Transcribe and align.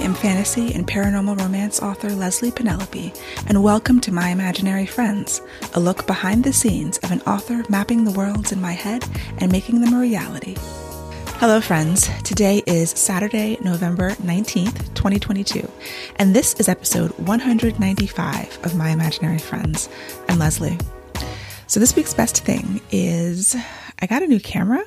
am 0.00 0.14
fantasy 0.14 0.72
and 0.72 0.86
paranormal 0.86 1.38
romance 1.38 1.80
author 1.80 2.08
Leslye 2.08 2.54
Penelope, 2.54 3.12
and 3.46 3.62
welcome 3.62 4.00
to 4.00 4.12
My 4.12 4.30
Imaginary 4.30 4.86
Friends, 4.86 5.42
a 5.74 5.80
look 5.80 6.06
behind 6.06 6.44
the 6.44 6.52
scenes 6.52 6.98
of 6.98 7.10
an 7.10 7.20
author 7.22 7.62
mapping 7.68 8.04
the 8.04 8.12
worlds 8.12 8.52
in 8.52 8.60
my 8.60 8.72
head 8.72 9.04
and 9.38 9.52
making 9.52 9.80
them 9.80 9.92
a 9.92 10.00
reality. 10.00 10.54
Hello, 11.36 11.60
friends. 11.60 12.08
Today 12.24 12.62
is 12.66 12.90
Saturday, 12.90 13.58
November 13.60 14.12
19th, 14.12 14.94
2022, 14.94 15.70
and 16.16 16.34
this 16.34 16.54
is 16.54 16.68
episode 16.68 17.10
195 17.18 18.64
of 18.64 18.74
My 18.74 18.90
Imaginary 18.90 19.38
Friends. 19.38 19.88
I'm 20.28 20.38
Leslye. 20.38 20.80
So, 21.66 21.80
this 21.80 21.94
week's 21.94 22.14
best 22.14 22.44
thing 22.44 22.80
is 22.90 23.54
I 24.00 24.06
got 24.06 24.22
a 24.22 24.26
new 24.26 24.40
camera. 24.40 24.84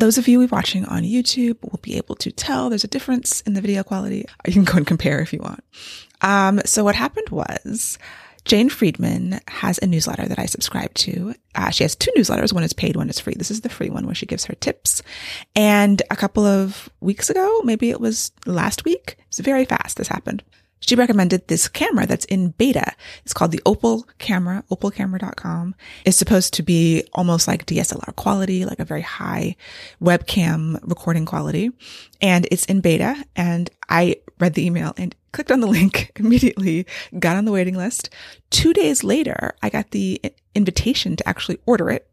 Those 0.00 0.16
of 0.16 0.26
you 0.26 0.46
watching 0.46 0.86
on 0.86 1.02
YouTube 1.02 1.58
will 1.60 1.78
be 1.82 1.98
able 1.98 2.14
to 2.16 2.32
tell 2.32 2.70
there's 2.70 2.84
a 2.84 2.88
difference 2.88 3.42
in 3.42 3.52
the 3.52 3.60
video 3.60 3.82
quality. 3.82 4.24
You 4.46 4.54
can 4.54 4.64
go 4.64 4.78
and 4.78 4.86
compare 4.86 5.20
if 5.20 5.30
you 5.30 5.40
want. 5.40 5.62
Um, 6.22 6.62
so 6.64 6.84
what 6.84 6.94
happened 6.94 7.28
was 7.28 7.98
Jane 8.46 8.70
Friedman 8.70 9.40
has 9.46 9.78
a 9.82 9.86
newsletter 9.86 10.26
that 10.26 10.38
I 10.38 10.46
subscribe 10.46 10.94
to. 10.94 11.34
Uh, 11.54 11.68
she 11.68 11.84
has 11.84 11.94
two 11.94 12.10
newsletters. 12.16 12.50
One 12.50 12.62
is 12.62 12.72
paid, 12.72 12.96
one 12.96 13.10
is 13.10 13.20
free. 13.20 13.34
This 13.36 13.50
is 13.50 13.60
the 13.60 13.68
free 13.68 13.90
one 13.90 14.06
where 14.06 14.14
she 14.14 14.24
gives 14.24 14.46
her 14.46 14.54
tips. 14.54 15.02
And 15.54 16.02
a 16.10 16.16
couple 16.16 16.46
of 16.46 16.88
weeks 17.00 17.28
ago, 17.28 17.60
maybe 17.64 17.90
it 17.90 18.00
was 18.00 18.32
last 18.46 18.86
week, 18.86 19.18
it's 19.28 19.38
very 19.38 19.66
fast. 19.66 19.98
This 19.98 20.08
happened 20.08 20.42
she 20.80 20.96
recommended 20.96 21.46
this 21.46 21.68
camera 21.68 22.06
that's 22.06 22.24
in 22.26 22.50
beta. 22.50 22.94
It's 23.22 23.34
called 23.34 23.52
the 23.52 23.60
Opal 23.66 24.06
camera, 24.18 24.64
opalcamera.com. 24.70 25.74
It's 26.04 26.16
supposed 26.16 26.54
to 26.54 26.62
be 26.62 27.04
almost 27.12 27.46
like 27.46 27.66
DSLR 27.66 28.16
quality, 28.16 28.64
like 28.64 28.80
a 28.80 28.84
very 28.84 29.02
high 29.02 29.56
webcam 30.02 30.80
recording 30.82 31.26
quality. 31.26 31.70
And 32.22 32.48
it's 32.50 32.64
in 32.64 32.80
beta. 32.80 33.24
And 33.36 33.70
I 33.90 34.16
read 34.38 34.54
the 34.54 34.64
email 34.64 34.94
and 34.96 35.14
clicked 35.32 35.52
on 35.52 35.60
the 35.60 35.66
link 35.78 36.12
immediately, 36.16 36.86
got 37.18 37.36
on 37.36 37.44
the 37.44 37.52
waiting 37.52 37.76
list. 37.76 38.08
Two 38.48 38.72
days 38.72 39.04
later, 39.04 39.54
I 39.62 39.68
got 39.68 39.90
the 39.90 40.20
invitation 40.54 41.14
to 41.16 41.28
actually 41.28 41.58
order 41.66 41.90
it. 41.90 42.10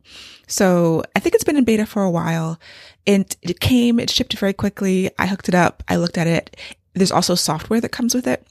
So 0.48 1.04
I 1.16 1.20
think 1.20 1.36
it's 1.36 1.44
been 1.44 1.58
in 1.58 1.64
beta 1.64 1.86
for 1.86 2.04
a 2.04 2.12
while 2.12 2.60
and 3.06 3.36
it 3.42 3.60
came, 3.60 4.00
it 4.00 4.10
shipped 4.10 4.38
very 4.38 4.54
quickly. 4.54 5.10
I 5.18 5.26
hooked 5.26 5.50
it 5.50 5.56
up. 5.56 5.84
I 5.88 5.96
looked 5.96 6.18
at 6.18 6.28
it. 6.28 6.56
There's 6.94 7.12
also 7.12 7.36
software 7.36 7.82
that 7.82 7.90
comes 7.90 8.14
with 8.14 8.28
it 8.28 8.46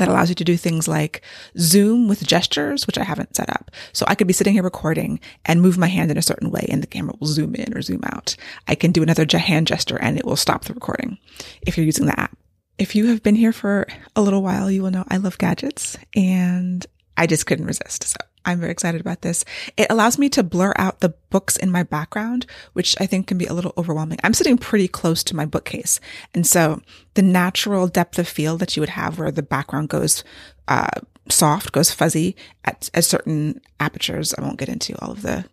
that 0.00 0.08
allows 0.08 0.28
you 0.28 0.34
to 0.34 0.44
do 0.44 0.56
things 0.56 0.88
like 0.88 1.22
zoom 1.58 2.08
with 2.08 2.26
gestures, 2.26 2.86
which 2.86 2.98
I 2.98 3.04
haven't 3.04 3.36
set 3.36 3.48
up. 3.50 3.70
So 3.92 4.04
I 4.08 4.14
could 4.14 4.26
be 4.26 4.32
sitting 4.32 4.54
here 4.54 4.62
recording 4.62 5.20
and 5.44 5.62
move 5.62 5.78
my 5.78 5.86
hand 5.86 6.10
in 6.10 6.16
a 6.18 6.22
certain 6.22 6.50
way 6.50 6.66
and 6.68 6.82
the 6.82 6.86
camera 6.86 7.14
will 7.20 7.28
zoom 7.28 7.54
in 7.54 7.76
or 7.76 7.82
zoom 7.82 8.00
out. 8.04 8.34
I 8.66 8.74
can 8.74 8.92
do 8.92 9.02
another 9.02 9.26
hand 9.38 9.66
gesture 9.66 9.98
and 10.00 10.18
it 10.18 10.24
will 10.24 10.36
stop 10.36 10.64
the 10.64 10.74
recording 10.74 11.18
if 11.62 11.76
you're 11.76 11.86
using 11.86 12.06
the 12.06 12.18
app. 12.18 12.36
If 12.78 12.96
you 12.96 13.06
have 13.08 13.22
been 13.22 13.34
here 13.34 13.52
for 13.52 13.86
a 14.16 14.22
little 14.22 14.42
while, 14.42 14.70
you 14.70 14.82
will 14.82 14.90
know 14.90 15.04
I 15.08 15.18
love 15.18 15.38
gadgets 15.38 15.98
and 16.16 16.84
I 17.16 17.26
just 17.26 17.44
couldn't 17.44 17.66
resist. 17.66 18.04
So 18.04 18.16
I'm 18.44 18.60
very 18.60 18.72
excited 18.72 19.00
about 19.00 19.22
this. 19.22 19.44
It 19.76 19.86
allows 19.90 20.18
me 20.18 20.28
to 20.30 20.42
blur 20.42 20.72
out 20.76 21.00
the 21.00 21.14
books 21.30 21.56
in 21.56 21.70
my 21.70 21.82
background, 21.82 22.46
which 22.72 22.96
I 23.00 23.06
think 23.06 23.26
can 23.26 23.38
be 23.38 23.46
a 23.46 23.52
little 23.52 23.74
overwhelming. 23.76 24.18
I'm 24.24 24.34
sitting 24.34 24.58
pretty 24.58 24.88
close 24.88 25.22
to 25.24 25.36
my 25.36 25.46
bookcase. 25.46 26.00
And 26.34 26.46
so 26.46 26.80
the 27.14 27.22
natural 27.22 27.88
depth 27.88 28.18
of 28.18 28.28
field 28.28 28.60
that 28.60 28.76
you 28.76 28.80
would 28.80 28.90
have 28.90 29.18
where 29.18 29.30
the 29.30 29.42
background 29.42 29.88
goes, 29.88 30.24
uh, 30.68 30.88
soft, 31.28 31.72
goes 31.72 31.92
fuzzy 31.92 32.34
at, 32.64 32.90
at 32.94 33.04
certain 33.04 33.60
apertures. 33.78 34.34
I 34.34 34.42
won't 34.42 34.58
get 34.58 34.68
into 34.68 34.98
all 35.00 35.12
of 35.12 35.22
the 35.22 35.44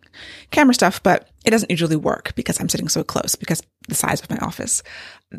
camera 0.50 0.74
stuff, 0.74 1.02
but 1.02 1.28
it 1.44 1.50
doesn't 1.50 1.70
usually 1.70 1.96
work 1.96 2.32
because 2.34 2.60
I'm 2.60 2.68
sitting 2.68 2.88
so 2.88 3.04
close 3.04 3.34
because 3.34 3.62
the 3.88 3.94
size 3.94 4.20
of 4.20 4.30
my 4.30 4.38
office. 4.38 4.82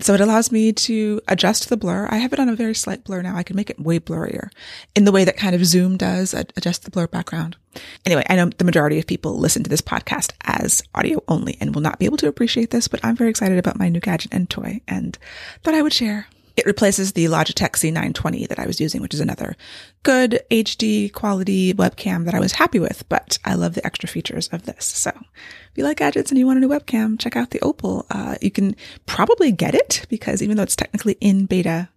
So 0.02 0.14
it 0.14 0.22
allows 0.22 0.52
me 0.52 0.72
to 0.72 1.20
adjust 1.28 1.70
the 1.70 1.78
blur. 1.78 2.08
I 2.12 2.18
have 2.18 2.32
it 2.32 2.40
on 2.40 2.50
a 2.50 2.56
very 2.56 2.76
slight 2.76 3.04
blur 3.04 3.24
now. 3.24 3.36
I 3.36 3.44
can 3.44 3.56
make 3.56 3.72
it 3.72 3.80
way 3.80 4.00
blurrier 4.00 4.50
in 4.96 5.06
the 5.06 5.12
way 5.12 5.24
that 5.24 5.38
kind 5.38 5.56
of 5.56 5.66
Zoom 5.66 5.98
does 5.98 6.34
adjust 6.34 6.84
the 6.84 6.92
blur 6.92 7.08
background. 7.08 7.58
Anyway, 8.06 8.24
I 8.30 8.36
know 8.36 8.50
the 8.50 8.66
majority 8.66 9.00
of 9.00 9.08
people 9.08 9.40
listen 9.40 9.64
to 9.64 9.70
this 9.70 9.82
podcast 9.82 10.34
as 10.44 10.84
audio 10.94 11.24
only 11.28 11.58
and 11.60 11.74
will 11.74 11.82
not 11.82 11.98
be 11.98 12.06
able 12.06 12.18
to 12.18 12.28
appreciate 12.28 12.70
this, 12.70 12.88
but 12.88 13.00
I'm 13.04 13.16
very 13.16 13.32
excited 13.32 13.58
about 13.58 13.80
my 13.80 13.90
new 13.90 14.00
gadget 14.00 14.34
and 14.34 14.50
toy 14.50 14.82
and 14.88 15.18
thought 15.64 15.74
I 15.74 15.82
would 15.82 15.94
share. 15.94 16.28
It 16.60 16.66
replaces 16.66 17.14
the 17.14 17.24
Logitech 17.24 17.78
C920 17.78 18.50
that 18.50 18.60
I 18.60 18.68
was 18.68 18.82
using, 18.82 19.02
which 19.02 19.14
is 19.14 19.22
another 19.22 19.56
good 20.04 20.42
HD 20.52 21.10
quality 21.14 21.74
webcam 21.74 22.26
that 22.26 22.34
I 22.34 22.42
was 22.42 22.52
happy 22.52 22.80
with, 22.80 23.08
but 23.08 23.40
I 23.46 23.54
love 23.54 23.76
the 23.76 23.86
extra 23.86 24.10
features 24.10 24.50
of 24.50 24.66
this. 24.66 24.84
So 24.84 25.12
if 25.12 25.78
you 25.78 25.86
like 25.86 26.00
gadgets 26.00 26.32
and 26.32 26.38
you 26.38 26.46
want 26.46 26.58
a 26.58 26.60
new 26.60 26.68
webcam, 26.68 27.18
check 27.18 27.38
out 27.38 27.52
the 27.52 27.62
Opal. 27.62 28.06
Uh, 28.12 28.36
you 28.42 28.52
can 28.52 28.76
probably 29.06 29.54
get 29.54 29.74
it 29.74 30.06
because 30.10 30.44
even 30.44 30.58
though 30.58 30.64
it's 30.64 30.76
technically 30.76 31.16
in 31.22 31.46
beta, 31.46 31.88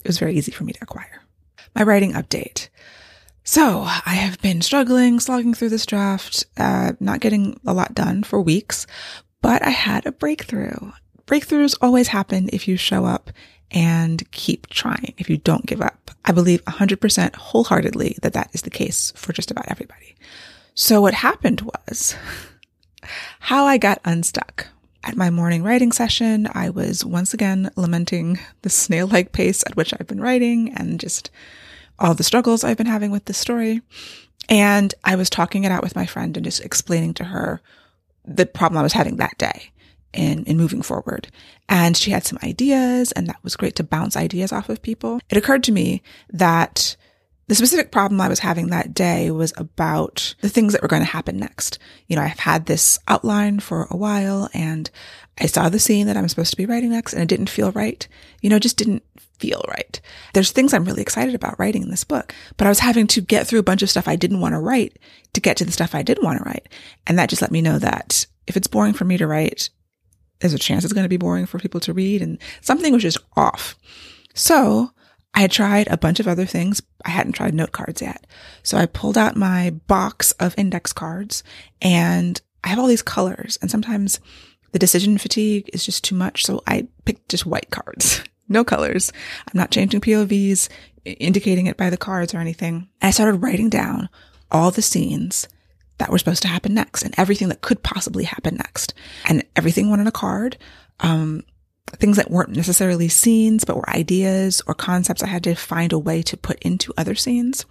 it 0.00 0.08
was 0.08 0.18
very 0.18 0.34
easy 0.34 0.50
for 0.50 0.64
me 0.64 0.72
to 0.72 0.82
acquire. 0.82 1.22
My 1.76 1.84
writing 1.84 2.14
update. 2.14 2.70
So 3.44 3.82
I 3.82 4.14
have 4.14 4.42
been 4.42 4.62
struggling, 4.62 5.20
slogging 5.20 5.54
through 5.54 5.68
this 5.68 5.86
draft, 5.86 6.44
uh, 6.56 6.94
not 6.98 7.20
getting 7.20 7.60
a 7.64 7.72
lot 7.72 7.94
done 7.94 8.24
for 8.24 8.40
weeks, 8.40 8.84
but 9.42 9.64
I 9.64 9.70
had 9.70 10.06
a 10.06 10.12
breakthrough. 10.12 10.90
Breakthroughs 11.24 11.76
always 11.80 12.08
happen 12.08 12.50
if 12.52 12.66
you 12.66 12.76
show 12.76 13.04
up 13.04 13.30
and 13.70 14.28
keep 14.30 14.66
trying 14.68 15.14
if 15.18 15.28
you 15.28 15.36
don't 15.36 15.66
give 15.66 15.80
up. 15.80 16.10
I 16.24 16.32
believe 16.32 16.64
100% 16.64 17.36
wholeheartedly 17.36 18.16
that 18.22 18.32
that 18.32 18.50
is 18.52 18.62
the 18.62 18.70
case 18.70 19.12
for 19.16 19.32
just 19.32 19.50
about 19.50 19.70
everybody. 19.70 20.16
So 20.74 21.00
what 21.00 21.14
happened 21.14 21.62
was 21.62 22.16
how 23.40 23.64
I 23.64 23.78
got 23.78 24.00
unstuck. 24.04 24.68
At 25.04 25.16
my 25.16 25.30
morning 25.30 25.62
writing 25.62 25.92
session, 25.92 26.48
I 26.52 26.70
was 26.70 27.04
once 27.04 27.32
again 27.32 27.70
lamenting 27.76 28.38
the 28.62 28.70
snail 28.70 29.06
like 29.06 29.32
pace 29.32 29.62
at 29.66 29.76
which 29.76 29.94
I've 29.94 30.06
been 30.06 30.20
writing 30.20 30.72
and 30.74 31.00
just 31.00 31.30
all 31.98 32.14
the 32.14 32.24
struggles 32.24 32.64
I've 32.64 32.76
been 32.76 32.86
having 32.86 33.10
with 33.10 33.24
this 33.24 33.38
story. 33.38 33.80
And 34.48 34.94
I 35.04 35.16
was 35.16 35.30
talking 35.30 35.64
it 35.64 35.72
out 35.72 35.82
with 35.82 35.96
my 35.96 36.06
friend 36.06 36.36
and 36.36 36.44
just 36.44 36.64
explaining 36.64 37.14
to 37.14 37.24
her 37.24 37.60
the 38.24 38.46
problem 38.46 38.78
I 38.78 38.82
was 38.82 38.92
having 38.92 39.16
that 39.16 39.36
day 39.38 39.70
in, 40.12 40.44
in 40.44 40.56
moving 40.56 40.82
forward. 40.82 41.28
And 41.68 41.96
she 41.96 42.10
had 42.10 42.24
some 42.24 42.38
ideas 42.42 43.12
and 43.12 43.26
that 43.28 43.42
was 43.42 43.56
great 43.56 43.76
to 43.76 43.84
bounce 43.84 44.16
ideas 44.16 44.52
off 44.52 44.68
of 44.68 44.82
people. 44.82 45.20
It 45.28 45.36
occurred 45.36 45.64
to 45.64 45.72
me 45.72 46.02
that 46.30 46.96
the 47.48 47.54
specific 47.54 47.90
problem 47.90 48.20
I 48.20 48.28
was 48.28 48.40
having 48.40 48.68
that 48.68 48.92
day 48.92 49.30
was 49.30 49.54
about 49.56 50.34
the 50.42 50.50
things 50.50 50.72
that 50.72 50.82
were 50.82 50.88
going 50.88 51.02
to 51.02 51.10
happen 51.10 51.38
next. 51.38 51.78
You 52.06 52.16
know, 52.16 52.22
I've 52.22 52.38
had 52.38 52.66
this 52.66 52.98
outline 53.08 53.60
for 53.60 53.86
a 53.90 53.96
while 53.96 54.50
and 54.52 54.90
I 55.40 55.46
saw 55.46 55.68
the 55.68 55.78
scene 55.78 56.06
that 56.06 56.16
I'm 56.16 56.28
supposed 56.28 56.50
to 56.50 56.58
be 56.58 56.66
writing 56.66 56.90
next 56.90 57.14
and 57.14 57.22
it 57.22 57.28
didn't 57.28 57.48
feel 57.48 57.72
right. 57.72 58.06
You 58.42 58.50
know, 58.50 58.58
just 58.58 58.76
didn't 58.76 59.02
feel 59.38 59.62
right. 59.68 60.00
There's 60.34 60.52
things 60.52 60.74
I'm 60.74 60.84
really 60.84 61.00
excited 61.00 61.34
about 61.34 61.58
writing 61.58 61.82
in 61.82 61.90
this 61.90 62.04
book, 62.04 62.34
but 62.56 62.66
I 62.66 62.70
was 62.70 62.80
having 62.80 63.06
to 63.08 63.20
get 63.20 63.46
through 63.46 63.60
a 63.60 63.64
bunch 63.64 63.82
of 63.82 63.88
stuff 63.88 64.08
I 64.08 64.16
didn't 64.16 64.40
want 64.40 64.54
to 64.54 64.60
write 64.60 64.98
to 65.32 65.40
get 65.40 65.56
to 65.58 65.64
the 65.64 65.72
stuff 65.72 65.94
I 65.94 66.02
did 66.02 66.22
want 66.22 66.38
to 66.38 66.44
write. 66.44 66.68
And 67.06 67.18
that 67.18 67.30
just 67.30 67.42
let 67.42 67.52
me 67.52 67.62
know 67.62 67.78
that 67.78 68.26
if 68.46 68.56
it's 68.56 68.68
boring 68.68 68.92
for 68.92 69.04
me 69.04 69.16
to 69.16 69.26
write, 69.26 69.70
there's 70.40 70.54
a 70.54 70.58
chance 70.58 70.84
it's 70.84 70.92
going 70.92 71.04
to 71.04 71.08
be 71.08 71.16
boring 71.16 71.46
for 71.46 71.58
people 71.58 71.80
to 71.80 71.92
read 71.92 72.22
and 72.22 72.38
something 72.60 72.92
was 72.92 73.02
just 73.02 73.18
off. 73.36 73.76
So 74.34 74.90
I 75.34 75.40
had 75.40 75.50
tried 75.50 75.88
a 75.88 75.96
bunch 75.96 76.20
of 76.20 76.28
other 76.28 76.46
things. 76.46 76.80
I 77.04 77.10
hadn't 77.10 77.32
tried 77.32 77.54
note 77.54 77.72
cards 77.72 78.02
yet. 78.02 78.26
So 78.62 78.76
I 78.76 78.86
pulled 78.86 79.18
out 79.18 79.36
my 79.36 79.70
box 79.86 80.32
of 80.32 80.54
index 80.56 80.92
cards 80.92 81.42
and 81.82 82.40
I 82.64 82.68
have 82.68 82.78
all 82.78 82.86
these 82.86 83.02
colors 83.02 83.58
and 83.60 83.70
sometimes 83.70 84.20
the 84.72 84.78
decision 84.78 85.18
fatigue 85.18 85.70
is 85.72 85.84
just 85.84 86.04
too 86.04 86.14
much. 86.14 86.44
So 86.44 86.62
I 86.66 86.88
picked 87.04 87.28
just 87.28 87.46
white 87.46 87.70
cards, 87.70 88.22
no 88.48 88.64
colors. 88.64 89.12
I'm 89.46 89.58
not 89.58 89.70
changing 89.70 90.00
POVs, 90.00 90.68
indicating 91.04 91.66
it 91.66 91.76
by 91.76 91.90
the 91.90 91.96
cards 91.96 92.34
or 92.34 92.38
anything. 92.38 92.88
I 93.00 93.10
started 93.10 93.42
writing 93.42 93.70
down 93.70 94.08
all 94.50 94.70
the 94.70 94.82
scenes 94.82 95.48
that 95.98 96.10
were 96.10 96.18
supposed 96.18 96.42
to 96.42 96.48
happen 96.48 96.74
next 96.74 97.02
and 97.02 97.14
everything 97.18 97.48
that 97.48 97.60
could 97.60 97.82
possibly 97.82 98.24
happen 98.24 98.56
next. 98.56 98.94
And 99.28 99.44
everything 99.56 99.90
went 99.90 100.00
on 100.00 100.06
a 100.06 100.12
card. 100.12 100.56
Um, 101.00 101.44
things 101.90 102.16
that 102.16 102.30
weren't 102.30 102.54
necessarily 102.54 103.08
scenes, 103.08 103.64
but 103.64 103.76
were 103.76 103.88
ideas 103.90 104.62
or 104.66 104.74
concepts 104.74 105.22
I 105.22 105.28
had 105.28 105.44
to 105.44 105.54
find 105.54 105.92
a 105.92 105.98
way 105.98 106.22
to 106.22 106.36
put 106.36 106.60
into 106.60 106.92
other 106.96 107.14
scenes. 107.14 107.64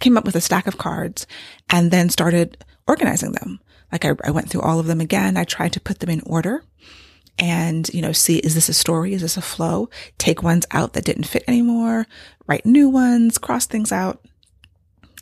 Came 0.00 0.16
up 0.16 0.24
with 0.24 0.36
a 0.36 0.40
stack 0.40 0.66
of 0.66 0.78
cards 0.78 1.26
and 1.70 1.90
then 1.90 2.08
started 2.08 2.64
organizing 2.86 3.32
them. 3.32 3.60
Like 3.92 4.04
I, 4.04 4.12
I 4.24 4.30
went 4.30 4.48
through 4.48 4.62
all 4.62 4.80
of 4.80 4.86
them 4.86 5.00
again. 5.00 5.36
I 5.36 5.44
tried 5.44 5.72
to 5.74 5.80
put 5.80 6.00
them 6.00 6.10
in 6.10 6.22
order 6.26 6.62
and, 7.38 7.88
you 7.92 8.00
know, 8.00 8.12
see, 8.12 8.38
is 8.38 8.54
this 8.54 8.68
a 8.68 8.74
story? 8.74 9.12
Is 9.12 9.22
this 9.22 9.36
a 9.36 9.42
flow? 9.42 9.90
Take 10.18 10.42
ones 10.42 10.66
out 10.70 10.94
that 10.94 11.04
didn't 11.04 11.24
fit 11.24 11.44
anymore, 11.46 12.06
write 12.46 12.64
new 12.64 12.88
ones, 12.88 13.38
cross 13.38 13.66
things 13.66 13.92
out. 13.92 14.24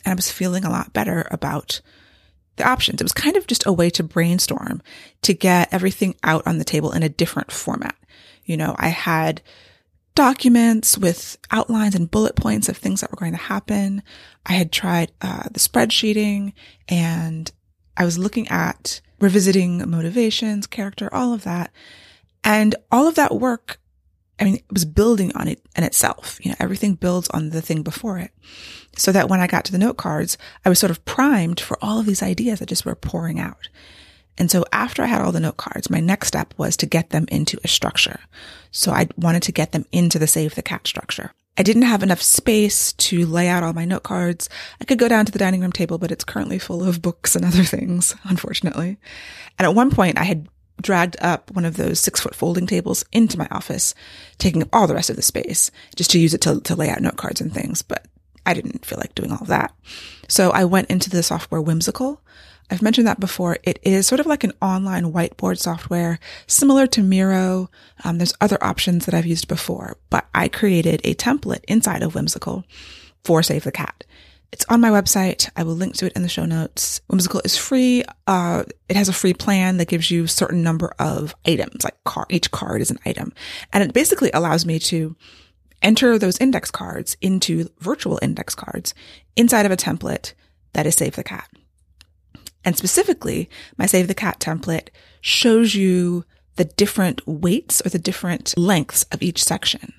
And 0.05 0.11
I 0.11 0.15
was 0.15 0.31
feeling 0.31 0.63
a 0.63 0.69
lot 0.69 0.93
better 0.93 1.27
about 1.31 1.81
the 2.57 2.67
options. 2.67 3.01
It 3.01 3.05
was 3.05 3.11
kind 3.13 3.35
of 3.35 3.47
just 3.47 3.65
a 3.65 3.73
way 3.73 3.89
to 3.91 4.03
brainstorm 4.03 4.81
to 5.23 5.33
get 5.33 5.73
everything 5.73 6.15
out 6.23 6.45
on 6.47 6.57
the 6.57 6.63
table 6.63 6.91
in 6.91 7.03
a 7.03 7.09
different 7.09 7.51
format. 7.51 7.95
You 8.45 8.57
know, 8.57 8.75
I 8.77 8.89
had 8.89 9.41
documents 10.13 10.97
with 10.97 11.37
outlines 11.51 11.95
and 11.95 12.09
bullet 12.09 12.35
points 12.35 12.69
of 12.69 12.77
things 12.77 13.01
that 13.01 13.11
were 13.11 13.17
going 13.17 13.33
to 13.33 13.37
happen. 13.37 14.01
I 14.45 14.53
had 14.53 14.71
tried 14.71 15.11
uh, 15.21 15.43
the 15.51 15.59
spreadsheeting 15.59 16.53
and 16.87 17.51
I 17.97 18.05
was 18.05 18.17
looking 18.17 18.47
at 18.47 19.01
revisiting 19.19 19.89
motivations, 19.89 20.67
character, 20.67 21.13
all 21.13 21.33
of 21.33 21.43
that. 21.43 21.71
And 22.43 22.75
all 22.91 23.07
of 23.07 23.15
that 23.15 23.35
work 23.35 23.79
I 24.39 24.43
mean, 24.43 24.55
it 24.55 24.65
was 24.71 24.85
building 24.85 25.31
on 25.35 25.47
it 25.47 25.61
in 25.75 25.83
itself. 25.83 26.39
You 26.43 26.51
know, 26.51 26.57
everything 26.59 26.95
builds 26.95 27.29
on 27.29 27.49
the 27.49 27.61
thing 27.61 27.83
before 27.83 28.17
it. 28.17 28.31
So 28.97 29.11
that 29.11 29.29
when 29.29 29.39
I 29.39 29.47
got 29.47 29.65
to 29.65 29.71
the 29.71 29.77
note 29.77 29.97
cards, 29.97 30.37
I 30.63 30.69
was 30.69 30.79
sort 30.79 30.91
of 30.91 31.03
primed 31.05 31.59
for 31.59 31.77
all 31.81 31.99
of 31.99 32.05
these 32.05 32.23
ideas 32.23 32.59
that 32.59 32.69
just 32.69 32.85
were 32.85 32.95
pouring 32.95 33.39
out. 33.39 33.69
And 34.37 34.51
so 34.51 34.65
after 34.73 35.01
I 35.01 35.07
had 35.07 35.21
all 35.21 35.31
the 35.31 35.39
note 35.39 35.57
cards, 35.57 35.89
my 35.89 35.99
next 35.99 36.27
step 36.27 36.53
was 36.57 36.75
to 36.77 36.85
get 36.85 37.11
them 37.11 37.25
into 37.29 37.57
a 37.63 37.67
structure. 37.67 38.19
So 38.71 38.91
I 38.91 39.07
wanted 39.17 39.43
to 39.43 39.51
get 39.51 39.71
them 39.71 39.85
into 39.91 40.19
the 40.19 40.27
Save 40.27 40.55
the 40.55 40.61
Cat 40.61 40.87
structure. 40.87 41.31
I 41.57 41.63
didn't 41.63 41.83
have 41.83 42.03
enough 42.03 42.21
space 42.21 42.91
to 42.93 43.25
lay 43.25 43.47
out 43.47 43.63
all 43.63 43.71
my 43.71 43.85
note 43.85 44.03
cards. 44.03 44.49
I 44.81 44.85
could 44.85 44.99
go 44.99 45.07
down 45.07 45.25
to 45.25 45.31
the 45.31 45.39
dining 45.39 45.61
room 45.61 45.71
table, 45.71 45.97
but 45.97 46.11
it's 46.11 46.25
currently 46.25 46.59
full 46.59 46.83
of 46.83 47.01
books 47.01 47.35
and 47.35 47.45
other 47.45 47.63
things, 47.63 48.13
unfortunately. 48.23 48.97
And 49.57 49.65
at 49.65 49.75
one 49.75 49.89
point 49.89 50.19
I 50.19 50.23
had 50.23 50.49
dragged 50.81 51.17
up 51.21 51.51
one 51.51 51.65
of 51.65 51.77
those 51.77 51.99
six 51.99 52.19
foot 52.19 52.35
folding 52.35 52.67
tables 52.67 53.05
into 53.11 53.37
my 53.37 53.47
office, 53.51 53.95
taking 54.37 54.61
up 54.61 54.69
all 54.73 54.87
the 54.87 54.95
rest 54.95 55.09
of 55.09 55.15
the 55.15 55.21
space 55.21 55.71
just 55.95 56.11
to 56.11 56.19
use 56.19 56.33
it 56.33 56.41
to, 56.41 56.59
to 56.61 56.75
lay 56.75 56.89
out 56.89 57.01
note 57.01 57.17
cards 57.17 57.41
and 57.41 57.53
things. 57.53 57.81
But 57.81 58.05
I 58.45 58.53
didn't 58.53 58.85
feel 58.85 58.99
like 58.99 59.15
doing 59.15 59.31
all 59.31 59.41
of 59.41 59.47
that. 59.47 59.73
So 60.27 60.51
I 60.51 60.65
went 60.65 60.89
into 60.89 61.09
the 61.09 61.23
software 61.23 61.61
Whimsical. 61.61 62.21
I've 62.69 62.81
mentioned 62.81 63.07
that 63.07 63.19
before. 63.19 63.57
It 63.63 63.79
is 63.83 64.07
sort 64.07 64.19
of 64.19 64.25
like 64.25 64.43
an 64.43 64.53
online 64.61 65.13
whiteboard 65.13 65.59
software, 65.59 66.19
similar 66.47 66.87
to 66.87 67.03
Miro. 67.03 67.69
Um, 68.03 68.17
there's 68.17 68.33
other 68.41 68.63
options 68.63 69.05
that 69.05 69.13
I've 69.13 69.25
used 69.25 69.47
before, 69.47 69.97
but 70.09 70.25
I 70.33 70.47
created 70.47 71.01
a 71.03 71.13
template 71.13 71.63
inside 71.67 72.01
of 72.01 72.15
Whimsical 72.15 72.63
for 73.23 73.43
Save 73.43 73.65
the 73.65 73.71
Cat. 73.71 74.03
It's 74.51 74.65
on 74.69 74.81
my 74.81 74.89
website. 74.89 75.49
I 75.55 75.63
will 75.63 75.73
link 75.73 75.95
to 75.97 76.05
it 76.05 76.13
in 76.13 76.21
the 76.21 76.29
show 76.29 76.45
notes. 76.45 77.01
Whimsical 77.07 77.41
is 77.43 77.57
free. 77.57 78.03
Uh, 78.25 78.63
it 78.87 78.95
has 78.95 79.09
a 79.09 79.13
free 79.13 79.33
plan 79.33 79.77
that 79.77 79.87
gives 79.87 80.09
you 80.09 80.23
a 80.23 80.29
certain 80.29 80.63
number 80.63 80.93
of 80.99 81.35
items, 81.45 81.83
like 81.83 82.01
car, 82.05 82.25
each 82.29 82.51
card 82.51 82.81
is 82.81 82.91
an 82.91 82.99
item. 83.05 83.33
And 83.73 83.83
it 83.83 83.93
basically 83.93 84.31
allows 84.33 84.65
me 84.65 84.79
to 84.79 85.15
enter 85.81 86.17
those 86.17 86.39
index 86.39 86.71
cards 86.71 87.17
into 87.21 87.69
virtual 87.79 88.19
index 88.21 88.55
cards 88.55 88.93
inside 89.35 89.65
of 89.65 89.71
a 89.71 89.77
template 89.77 90.33
that 90.73 90.85
is 90.85 90.95
Save 90.95 91.15
the 91.15 91.23
Cat. 91.23 91.49
And 92.63 92.75
specifically, 92.75 93.49
my 93.77 93.85
Save 93.85 94.07
the 94.07 94.15
Cat 94.15 94.39
template 94.39 94.89
shows 95.21 95.75
you 95.75 96.25
the 96.55 96.65
different 96.65 97.25
weights 97.27 97.85
or 97.85 97.89
the 97.89 97.99
different 97.99 98.57
lengths 98.57 99.03
of 99.11 99.21
each 99.21 99.43
section. 99.43 99.93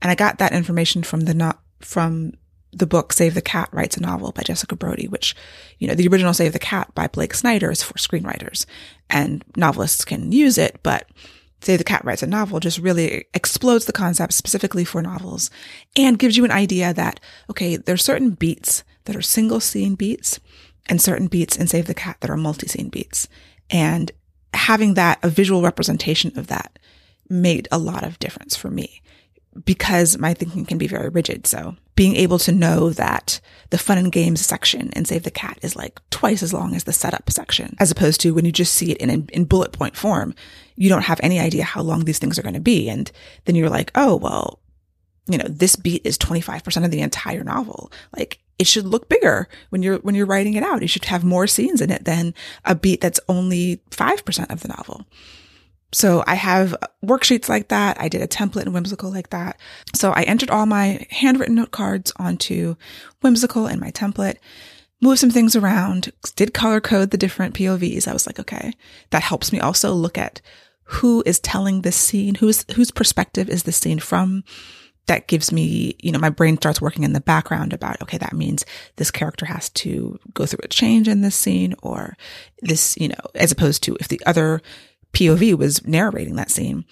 And 0.00 0.10
I 0.10 0.14
got 0.14 0.38
that 0.38 0.52
information 0.52 1.02
from 1.02 1.22
the 1.22 1.34
not 1.34 1.60
from 1.80 2.32
the 2.72 2.86
book 2.86 3.12
Save 3.12 3.34
the 3.34 3.42
Cat 3.42 3.68
Writes 3.72 3.96
a 3.96 4.00
Novel 4.00 4.32
by 4.32 4.42
Jessica 4.42 4.76
Brody, 4.76 5.08
which, 5.08 5.34
you 5.78 5.88
know, 5.88 5.94
the 5.94 6.08
original 6.08 6.34
Save 6.34 6.52
the 6.52 6.58
Cat 6.58 6.94
by 6.94 7.06
Blake 7.06 7.34
Snyder 7.34 7.70
is 7.70 7.82
for 7.82 7.94
screenwriters 7.94 8.66
and 9.08 9.44
novelists 9.56 10.04
can 10.04 10.32
use 10.32 10.58
it, 10.58 10.80
but 10.82 11.08
Save 11.60 11.78
the 11.78 11.84
Cat 11.84 12.04
Writes 12.04 12.22
a 12.22 12.26
Novel 12.26 12.60
just 12.60 12.78
really 12.78 13.26
explodes 13.34 13.86
the 13.86 13.92
concept 13.92 14.32
specifically 14.32 14.84
for 14.84 15.02
novels 15.02 15.50
and 15.96 16.18
gives 16.18 16.36
you 16.36 16.44
an 16.44 16.52
idea 16.52 16.94
that, 16.94 17.20
okay, 17.50 17.76
there's 17.76 18.04
certain 18.04 18.30
beats 18.30 18.84
that 19.04 19.16
are 19.16 19.22
single 19.22 19.60
scene 19.60 19.94
beats 19.94 20.38
and 20.86 21.00
certain 21.00 21.26
beats 21.26 21.56
in 21.56 21.66
Save 21.66 21.86
the 21.86 21.94
Cat 21.94 22.18
that 22.20 22.30
are 22.30 22.36
multi-scene 22.36 22.90
beats. 22.90 23.28
And 23.70 24.12
having 24.54 24.94
that, 24.94 25.18
a 25.22 25.28
visual 25.28 25.62
representation 25.62 26.38
of 26.38 26.46
that 26.46 26.78
made 27.28 27.68
a 27.70 27.78
lot 27.78 28.04
of 28.04 28.18
difference 28.18 28.56
for 28.56 28.70
me 28.70 29.02
because 29.64 30.18
my 30.18 30.34
thinking 30.34 30.64
can 30.64 30.78
be 30.78 30.86
very 30.86 31.08
rigid. 31.08 31.46
So 31.46 31.76
being 31.94 32.16
able 32.16 32.38
to 32.38 32.52
know 32.52 32.90
that 32.90 33.40
the 33.70 33.78
fun 33.78 33.98
and 33.98 34.12
games 34.12 34.44
section 34.44 34.90
in 34.90 35.04
Save 35.04 35.24
the 35.24 35.30
Cat 35.30 35.58
is 35.62 35.74
like 35.76 36.00
twice 36.10 36.42
as 36.42 36.52
long 36.52 36.74
as 36.74 36.84
the 36.84 36.92
setup 36.92 37.30
section, 37.30 37.76
as 37.80 37.90
opposed 37.90 38.20
to 38.20 38.32
when 38.32 38.44
you 38.44 38.52
just 38.52 38.74
see 38.74 38.92
it 38.92 38.98
in, 38.98 39.28
in 39.32 39.44
bullet 39.44 39.72
point 39.72 39.96
form, 39.96 40.34
you 40.76 40.88
don't 40.88 41.02
have 41.02 41.20
any 41.22 41.40
idea 41.40 41.64
how 41.64 41.82
long 41.82 42.04
these 42.04 42.18
things 42.18 42.38
are 42.38 42.42
going 42.42 42.54
to 42.54 42.60
be. 42.60 42.88
And 42.88 43.10
then 43.44 43.54
you're 43.54 43.68
like, 43.68 43.90
oh, 43.94 44.16
well, 44.16 44.60
you 45.26 45.38
know, 45.38 45.48
this 45.48 45.76
beat 45.76 46.02
is 46.04 46.16
25% 46.16 46.84
of 46.84 46.90
the 46.90 47.00
entire 47.00 47.44
novel. 47.44 47.92
Like 48.16 48.38
it 48.58 48.66
should 48.66 48.86
look 48.86 49.08
bigger 49.08 49.48
when 49.70 49.82
you're, 49.82 49.98
when 49.98 50.14
you're 50.14 50.26
writing 50.26 50.54
it 50.54 50.62
out. 50.62 50.82
You 50.82 50.88
should 50.88 51.04
have 51.06 51.24
more 51.24 51.46
scenes 51.46 51.80
in 51.80 51.90
it 51.90 52.04
than 52.04 52.34
a 52.64 52.74
beat 52.74 53.00
that's 53.00 53.20
only 53.28 53.80
5% 53.90 54.50
of 54.50 54.60
the 54.60 54.68
novel. 54.68 55.04
So 55.92 56.22
I 56.26 56.34
have 56.34 56.76
worksheets 57.04 57.48
like 57.48 57.68
that. 57.68 58.00
I 58.00 58.08
did 58.08 58.20
a 58.20 58.28
template 58.28 58.66
in 58.66 58.72
Whimsical 58.72 59.10
like 59.10 59.30
that. 59.30 59.58
So 59.94 60.12
I 60.12 60.22
entered 60.22 60.50
all 60.50 60.66
my 60.66 61.06
handwritten 61.10 61.54
note 61.54 61.70
cards 61.70 62.12
onto 62.16 62.76
Whimsical 63.20 63.66
and 63.66 63.80
my 63.80 63.90
template, 63.90 64.36
moved 65.00 65.20
some 65.20 65.30
things 65.30 65.56
around, 65.56 66.12
did 66.36 66.52
color 66.52 66.80
code 66.80 67.10
the 67.10 67.16
different 67.16 67.54
POVs. 67.54 68.06
I 68.06 68.12
was 68.12 68.26
like, 68.26 68.38
okay, 68.38 68.72
that 69.10 69.22
helps 69.22 69.52
me 69.52 69.60
also 69.60 69.92
look 69.92 70.18
at 70.18 70.40
who 70.84 71.22
is 71.24 71.38
telling 71.38 71.82
this 71.82 71.96
scene, 71.96 72.34
whose, 72.36 72.64
whose 72.74 72.90
perspective 72.90 73.48
is 73.48 73.62
this 73.62 73.76
scene 73.76 73.98
from? 73.98 74.44
that 75.08 75.26
gives 75.26 75.50
me, 75.50 75.96
you 75.98 76.12
know, 76.12 76.18
my 76.18 76.30
brain 76.30 76.56
starts 76.56 76.80
working 76.80 77.02
in 77.02 77.14
the 77.14 77.20
background 77.20 77.72
about, 77.72 78.00
okay, 78.02 78.18
that 78.18 78.34
means 78.34 78.64
this 78.96 79.10
character 79.10 79.46
has 79.46 79.70
to 79.70 80.18
go 80.34 80.46
through 80.46 80.60
a 80.62 80.68
change 80.68 81.08
in 81.08 81.22
this 81.22 81.34
scene 81.34 81.74
or 81.82 82.16
this, 82.60 82.96
you 82.98 83.08
know, 83.08 83.16
as 83.34 83.50
opposed 83.50 83.82
to 83.82 83.96
if 84.00 84.08
the 84.08 84.20
other 84.26 84.62
POV 85.12 85.56
was 85.56 85.86
narrating 85.86 86.36
that 86.36 86.50
scene, 86.50 86.84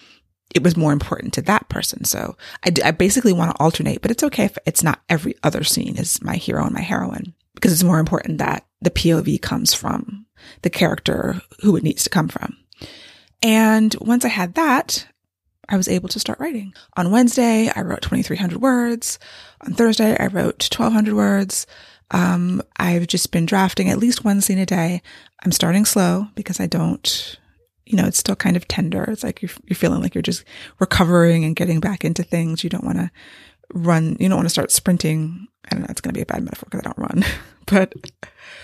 it 0.54 0.62
was 0.62 0.76
more 0.76 0.92
important 0.92 1.34
to 1.34 1.42
that 1.42 1.68
person. 1.68 2.04
So 2.04 2.36
I, 2.64 2.72
I 2.84 2.90
basically 2.92 3.32
want 3.32 3.50
to 3.50 3.62
alternate, 3.62 4.00
but 4.00 4.10
it's 4.10 4.22
okay 4.22 4.44
if 4.44 4.56
it's 4.66 4.82
not 4.82 5.02
every 5.08 5.34
other 5.42 5.64
scene 5.64 5.96
is 5.96 6.22
my 6.22 6.36
hero 6.36 6.64
and 6.64 6.74
my 6.74 6.80
heroine 6.80 7.34
because 7.54 7.72
it's 7.72 7.82
more 7.82 7.98
important 7.98 8.38
that 8.38 8.64
the 8.80 8.90
POV 8.90 9.40
comes 9.42 9.74
from 9.74 10.26
the 10.62 10.70
character 10.70 11.40
who 11.62 11.76
it 11.76 11.82
needs 11.82 12.04
to 12.04 12.10
come 12.10 12.28
from. 12.28 12.56
And 13.42 13.94
once 14.00 14.24
I 14.24 14.28
had 14.28 14.54
that, 14.54 15.06
I 15.68 15.76
was 15.76 15.88
able 15.88 16.08
to 16.10 16.20
start 16.20 16.38
writing. 16.38 16.74
On 16.96 17.10
Wednesday, 17.10 17.70
I 17.74 17.80
wrote 17.82 18.02
2,300 18.02 18.60
words. 18.60 19.18
On 19.62 19.72
Thursday, 19.72 20.16
I 20.18 20.26
wrote 20.28 20.68
1,200 20.70 21.14
words. 21.14 21.66
Um, 22.12 22.62
I've 22.76 23.08
just 23.08 23.32
been 23.32 23.46
drafting 23.46 23.90
at 23.90 23.98
least 23.98 24.24
one 24.24 24.40
scene 24.40 24.58
a 24.58 24.66
day. 24.66 25.02
I'm 25.44 25.52
starting 25.52 25.84
slow 25.84 26.28
because 26.34 26.60
I 26.60 26.66
don't, 26.66 27.38
you 27.86 27.96
know, 27.96 28.04
it's 28.04 28.18
still 28.18 28.36
kind 28.36 28.56
of 28.56 28.68
tender. 28.68 29.04
It's 29.04 29.24
like 29.24 29.40
you're, 29.40 29.50
you're 29.64 29.76
feeling 29.76 30.02
like 30.02 30.14
you're 30.14 30.22
just 30.22 30.44
recovering 30.80 31.44
and 31.44 31.56
getting 31.56 31.80
back 31.80 32.04
into 32.04 32.22
things. 32.22 32.64
You 32.64 32.70
don't 32.70 32.84
want 32.84 32.98
to 32.98 33.10
run, 33.72 34.16
you 34.18 34.28
don't 34.28 34.36
want 34.36 34.46
to 34.46 34.50
start 34.50 34.72
sprinting. 34.72 35.46
I 35.64 35.74
don't 35.74 35.82
know, 35.82 35.88
it's 35.90 36.00
going 36.00 36.12
to 36.12 36.18
be 36.18 36.22
a 36.22 36.26
bad 36.26 36.42
metaphor 36.42 36.68
because 36.70 36.80
I 36.80 36.90
don't 36.90 36.98
run, 36.98 37.24
but 37.66 37.94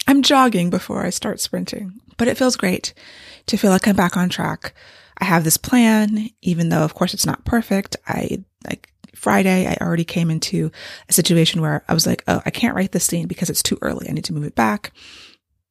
I'm 0.07 0.23
jogging 0.23 0.71
before 0.71 1.05
I 1.05 1.11
start 1.11 1.41
sprinting. 1.41 2.01
But 2.19 2.29
it 2.29 2.37
feels 2.37 2.57
great 2.57 2.93
to 3.47 3.57
feel 3.57 3.71
like 3.71 3.87
I'm 3.89 3.97
back 3.97 4.17
on 4.17 4.29
track. 4.29 4.75
I 5.19 5.25
have 5.25 5.45
this 5.45 5.57
plan, 5.57 6.29
even 6.43 6.69
though 6.69 6.83
of 6.83 6.95
course 6.95 7.15
it's 7.15 7.27
not 7.27 7.45
perfect. 7.45 7.97
I 8.07 8.45
like 8.67 8.93
Friday, 9.15 9.67
I 9.67 9.77
already 9.81 10.05
came 10.05 10.31
into 10.31 10.71
a 11.08 11.13
situation 11.13 11.61
where 11.61 11.85
I 11.89 11.94
was 11.94 12.06
like, 12.06 12.25
oh, 12.27 12.43
I 12.44 12.51
can't 12.51 12.75
write 12.75 12.93
this 12.93 13.05
scene 13.05 13.29
because 13.29 13.51
it's 13.51 13.63
too 13.63 13.79
early. 13.81 14.08
I 14.08 14.13
need 14.13 14.25
to 14.25 14.32
move 14.32 14.44
it 14.44 14.55
back. 14.55 14.93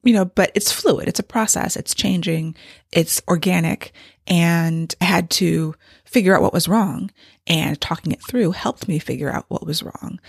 You 0.03 0.13
know, 0.13 0.25
but 0.25 0.51
it's 0.55 0.71
fluid. 0.71 1.07
It's 1.07 1.19
a 1.19 1.23
process. 1.23 1.75
It's 1.75 1.93
changing. 1.93 2.55
It's 2.91 3.21
organic. 3.27 3.91
And 4.27 4.93
I 4.99 5.05
had 5.05 5.29
to 5.31 5.75
figure 6.05 6.35
out 6.35 6.41
what 6.41 6.53
was 6.53 6.67
wrong 6.67 7.11
and 7.47 7.79
talking 7.79 8.11
it 8.11 8.23
through 8.23 8.51
helped 8.51 8.87
me 8.87 8.99
figure 8.99 9.31
out 9.31 9.45
what 9.47 9.65
was 9.65 9.83
wrong. 9.83 10.19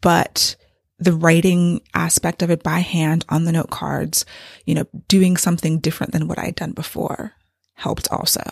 But 0.00 0.56
the 0.98 1.12
writing 1.12 1.80
aspect 1.94 2.42
of 2.42 2.50
it 2.50 2.62
by 2.62 2.78
hand 2.78 3.24
on 3.28 3.44
the 3.44 3.52
note 3.52 3.70
cards, 3.70 4.24
you 4.66 4.74
know, 4.74 4.86
doing 5.08 5.36
something 5.36 5.78
different 5.78 6.12
than 6.12 6.28
what 6.28 6.38
I 6.38 6.44
had 6.44 6.54
done 6.54 6.72
before 6.72 7.32
helped 7.74 8.08
also. 8.12 8.42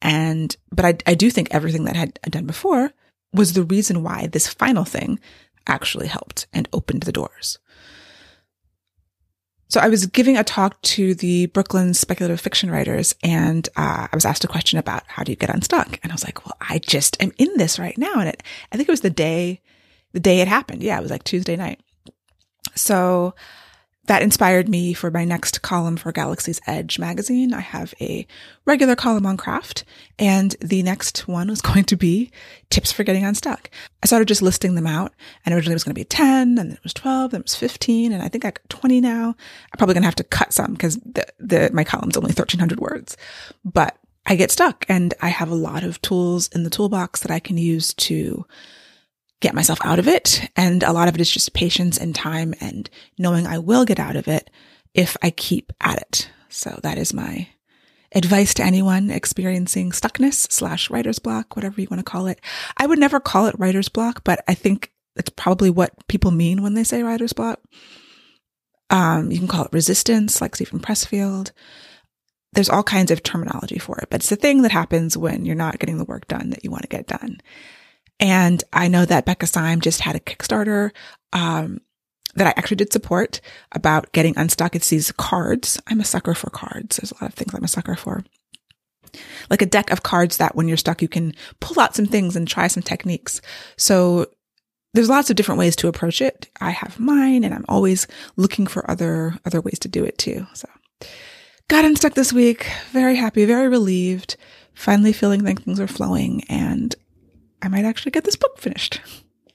And, 0.00 0.56
but 0.70 0.84
I, 0.84 1.12
I 1.12 1.14
do 1.14 1.30
think 1.30 1.48
everything 1.50 1.84
that 1.84 1.94
I 1.94 1.98
had 1.98 2.18
done 2.30 2.46
before 2.46 2.92
was 3.32 3.52
the 3.52 3.62
reason 3.62 4.02
why 4.02 4.26
this 4.26 4.48
final 4.48 4.84
thing 4.84 5.20
actually 5.66 6.08
helped 6.08 6.46
and 6.52 6.68
opened 6.72 7.04
the 7.04 7.12
doors. 7.12 7.58
So 9.72 9.80
I 9.80 9.88
was 9.88 10.04
giving 10.04 10.36
a 10.36 10.44
talk 10.44 10.78
to 10.82 11.14
the 11.14 11.46
Brooklyn 11.46 11.94
speculative 11.94 12.42
fiction 12.42 12.70
writers 12.70 13.14
and 13.22 13.66
uh, 13.74 14.06
I 14.12 14.14
was 14.14 14.26
asked 14.26 14.44
a 14.44 14.48
question 14.48 14.78
about 14.78 15.02
how 15.06 15.24
do 15.24 15.32
you 15.32 15.36
get 15.36 15.48
unstuck? 15.48 15.98
And 16.02 16.12
I 16.12 16.14
was 16.14 16.24
like, 16.24 16.44
well, 16.44 16.54
I 16.60 16.78
just 16.78 17.16
am 17.22 17.32
in 17.38 17.48
this 17.56 17.78
right 17.78 17.96
now. 17.96 18.20
And 18.20 18.28
it, 18.28 18.42
I 18.70 18.76
think 18.76 18.86
it 18.86 18.92
was 18.92 19.00
the 19.00 19.08
day, 19.08 19.62
the 20.12 20.20
day 20.20 20.42
it 20.42 20.46
happened. 20.46 20.82
Yeah, 20.82 20.98
it 20.98 21.00
was 21.00 21.10
like 21.10 21.24
Tuesday 21.24 21.56
night. 21.56 21.80
So 22.74 23.34
that 24.06 24.22
inspired 24.22 24.68
me 24.68 24.94
for 24.94 25.10
my 25.10 25.24
next 25.24 25.62
column 25.62 25.96
for 25.96 26.10
Galaxy's 26.10 26.60
Edge 26.66 26.98
magazine. 26.98 27.54
I 27.54 27.60
have 27.60 27.94
a 28.00 28.26
regular 28.64 28.96
column 28.96 29.26
on 29.26 29.36
craft 29.36 29.84
and 30.18 30.56
the 30.60 30.82
next 30.82 31.28
one 31.28 31.48
was 31.48 31.60
going 31.62 31.84
to 31.84 31.96
be 31.96 32.30
tips 32.68 32.90
for 32.90 33.04
getting 33.04 33.24
unstuck. 33.24 33.70
I 34.02 34.06
started 34.06 34.28
just 34.28 34.42
listing 34.42 34.74
them 34.74 34.86
out 34.86 35.12
and 35.46 35.54
originally 35.54 35.74
it 35.74 35.76
was 35.76 35.84
going 35.84 35.94
to 35.94 36.00
be 36.00 36.04
10 36.04 36.26
and 36.26 36.58
then 36.58 36.72
it 36.72 36.82
was 36.82 36.94
12, 36.94 37.30
then 37.30 37.40
it 37.40 37.44
was 37.44 37.54
15 37.54 38.12
and 38.12 38.22
I 38.22 38.28
think 38.28 38.44
I 38.44 38.50
got 38.50 38.68
20 38.68 39.00
now. 39.00 39.28
I'm 39.28 39.78
probably 39.78 39.94
going 39.94 40.02
to 40.02 40.08
have 40.08 40.16
to 40.16 40.24
cut 40.24 40.52
some 40.52 40.72
because 40.72 40.96
the, 40.96 41.26
the, 41.38 41.70
my 41.72 41.84
column's 41.84 42.16
only 42.16 42.28
1300 42.28 42.80
words, 42.80 43.16
but 43.64 43.96
I 44.26 44.34
get 44.34 44.50
stuck 44.50 44.84
and 44.88 45.14
I 45.20 45.28
have 45.28 45.50
a 45.50 45.54
lot 45.54 45.84
of 45.84 46.02
tools 46.02 46.48
in 46.48 46.64
the 46.64 46.70
toolbox 46.70 47.20
that 47.20 47.30
I 47.30 47.40
can 47.40 47.56
use 47.56 47.94
to 47.94 48.46
get 49.42 49.54
myself 49.54 49.78
out 49.84 49.98
of 49.98 50.08
it. 50.08 50.48
And 50.56 50.82
a 50.82 50.92
lot 50.92 51.08
of 51.08 51.14
it 51.14 51.20
is 51.20 51.30
just 51.30 51.52
patience 51.52 51.98
and 51.98 52.14
time 52.14 52.54
and 52.60 52.88
knowing 53.18 53.46
I 53.46 53.58
will 53.58 53.84
get 53.84 54.00
out 54.00 54.16
of 54.16 54.28
it 54.28 54.48
if 54.94 55.16
I 55.22 55.30
keep 55.30 55.72
at 55.80 55.98
it. 55.98 56.30
So 56.48 56.78
that 56.82 56.96
is 56.96 57.12
my 57.12 57.48
advice 58.14 58.54
to 58.54 58.62
anyone 58.62 59.10
experiencing 59.10 59.90
stuckness 59.90 60.50
slash 60.50 60.90
writer's 60.90 61.18
block, 61.18 61.56
whatever 61.56 61.80
you 61.80 61.88
want 61.90 61.98
to 61.98 62.10
call 62.10 62.26
it. 62.26 62.40
I 62.76 62.86
would 62.86 62.98
never 62.98 63.20
call 63.20 63.46
it 63.46 63.58
writer's 63.58 63.88
block, 63.88 64.22
but 64.24 64.44
I 64.46 64.54
think 64.54 64.92
it's 65.16 65.30
probably 65.30 65.70
what 65.70 65.92
people 66.08 66.30
mean 66.30 66.62
when 66.62 66.74
they 66.74 66.84
say 66.84 67.02
writer's 67.02 67.32
block. 67.32 67.60
Um, 68.90 69.30
you 69.32 69.38
can 69.38 69.48
call 69.48 69.64
it 69.64 69.72
resistance, 69.72 70.40
like 70.40 70.54
Steven 70.54 70.78
Pressfield. 70.78 71.50
There's 72.52 72.68
all 72.68 72.82
kinds 72.82 73.10
of 73.10 73.22
terminology 73.22 73.78
for 73.78 73.98
it, 73.98 74.08
but 74.10 74.20
it's 74.20 74.28
the 74.28 74.36
thing 74.36 74.62
that 74.62 74.72
happens 74.72 75.16
when 75.16 75.46
you're 75.46 75.54
not 75.54 75.78
getting 75.78 75.96
the 75.96 76.04
work 76.04 76.28
done 76.28 76.50
that 76.50 76.62
you 76.62 76.70
want 76.70 76.82
to 76.82 76.88
get 76.88 77.06
done. 77.06 77.40
And 78.22 78.62
I 78.72 78.86
know 78.86 79.04
that 79.04 79.26
Becca 79.26 79.48
Syme 79.48 79.80
just 79.80 80.00
had 80.00 80.14
a 80.14 80.20
Kickstarter 80.20 80.92
um, 81.32 81.80
that 82.36 82.46
I 82.46 82.50
actually 82.50 82.76
did 82.76 82.92
support 82.92 83.40
about 83.72 84.12
getting 84.12 84.38
unstuck. 84.38 84.76
It's 84.76 84.88
these 84.88 85.10
cards. 85.10 85.82
I'm 85.88 86.00
a 86.00 86.04
sucker 86.04 86.32
for 86.32 86.48
cards. 86.48 86.96
There's 86.96 87.10
a 87.10 87.16
lot 87.16 87.32
of 87.32 87.34
things 87.34 87.52
I'm 87.52 87.64
a 87.64 87.68
sucker 87.68 87.96
for. 87.96 88.24
Like 89.50 89.60
a 89.60 89.66
deck 89.66 89.90
of 89.90 90.04
cards 90.04 90.36
that 90.36 90.54
when 90.54 90.68
you're 90.68 90.76
stuck, 90.76 91.02
you 91.02 91.08
can 91.08 91.34
pull 91.58 91.82
out 91.82 91.96
some 91.96 92.06
things 92.06 92.36
and 92.36 92.46
try 92.46 92.68
some 92.68 92.84
techniques. 92.84 93.40
So 93.76 94.26
there's 94.94 95.08
lots 95.08 95.28
of 95.28 95.34
different 95.34 95.58
ways 95.58 95.74
to 95.76 95.88
approach 95.88 96.22
it. 96.22 96.48
I 96.60 96.70
have 96.70 97.00
mine 97.00 97.42
and 97.42 97.52
I'm 97.52 97.66
always 97.68 98.06
looking 98.36 98.68
for 98.68 98.88
other, 98.88 99.34
other 99.44 99.60
ways 99.60 99.80
to 99.80 99.88
do 99.88 100.04
it 100.04 100.16
too. 100.16 100.46
So 100.54 100.68
got 101.66 101.84
unstuck 101.84 102.14
this 102.14 102.32
week. 102.32 102.70
Very 102.92 103.16
happy, 103.16 103.46
very 103.46 103.68
relieved, 103.68 104.36
finally 104.74 105.12
feeling 105.12 105.44
like 105.44 105.60
things 105.60 105.80
are 105.80 105.88
flowing 105.88 106.44
and 106.48 106.94
I 107.62 107.68
might 107.68 107.84
actually 107.84 108.12
get 108.12 108.24
this 108.24 108.36
book 108.36 108.58
finished. 108.58 109.00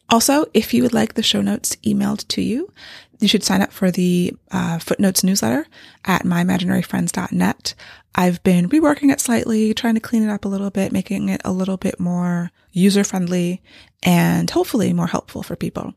Also, 0.10 0.46
if 0.54 0.74
you 0.74 0.84
would 0.84 0.94
like 0.94 1.14
the 1.14 1.24
show 1.24 1.42
notes 1.42 1.76
emailed 1.86 2.26
to 2.30 2.42
you, 2.42 2.72
you 3.20 3.28
should 3.28 3.44
sign 3.44 3.62
up 3.62 3.74
for 3.74 3.92
the 3.92 4.34
uh, 4.52 4.80
footnotes 4.80 5.24
newsletter 5.24 5.68
at 6.06 6.24
myimaginaryfriends.net. 6.24 7.74
I've 8.16 8.42
been 8.44 8.70
reworking 8.70 9.12
it 9.12 9.20
slightly, 9.20 9.74
trying 9.74 9.96
to 9.96 10.00
clean 10.00 10.24
it 10.24 10.30
up 10.30 10.46
a 10.46 10.48
little 10.48 10.70
bit, 10.70 10.92
making 10.92 11.30
it 11.30 11.42
a 11.44 11.52
little 11.52 11.78
bit 11.78 12.00
more 12.00 12.52
user 12.72 13.04
friendly 13.04 13.62
and 14.04 14.50
hopefully 14.50 14.94
more 14.94 15.08
helpful 15.08 15.44
for 15.44 15.56
people. 15.56 15.94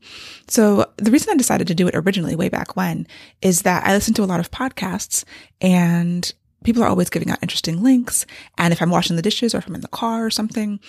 So 0.49 0.91
the 0.97 1.11
reason 1.11 1.33
I 1.33 1.37
decided 1.37 1.67
to 1.69 1.75
do 1.75 1.87
it 1.87 1.95
originally 1.95 2.35
way 2.35 2.49
back 2.49 2.75
when 2.75 3.07
is 3.43 3.63
that 3.63 3.87
I 3.87 3.93
listen 3.93 4.15
to 4.15 4.25
a 4.25 4.25
lot 4.25 4.41
of 4.41 4.51
podcasts 4.51 5.25
and 5.61 6.33
people 6.65 6.83
are 6.83 6.89
always 6.89 7.11
giving 7.11 7.31
out 7.31 7.39
interesting 7.43 7.83
links. 7.83 8.27
And 8.59 8.73
if 8.73 8.83
I'm 8.83 8.91
washing 8.91 9.17
the 9.17 9.23
dishes 9.23 9.55
or 9.55 9.59
if 9.59 9.67
I'm 9.67 9.75
in 9.75 9.81
the 9.81 9.89
car 9.89 10.25
or 10.25 10.31
something, 10.31 10.81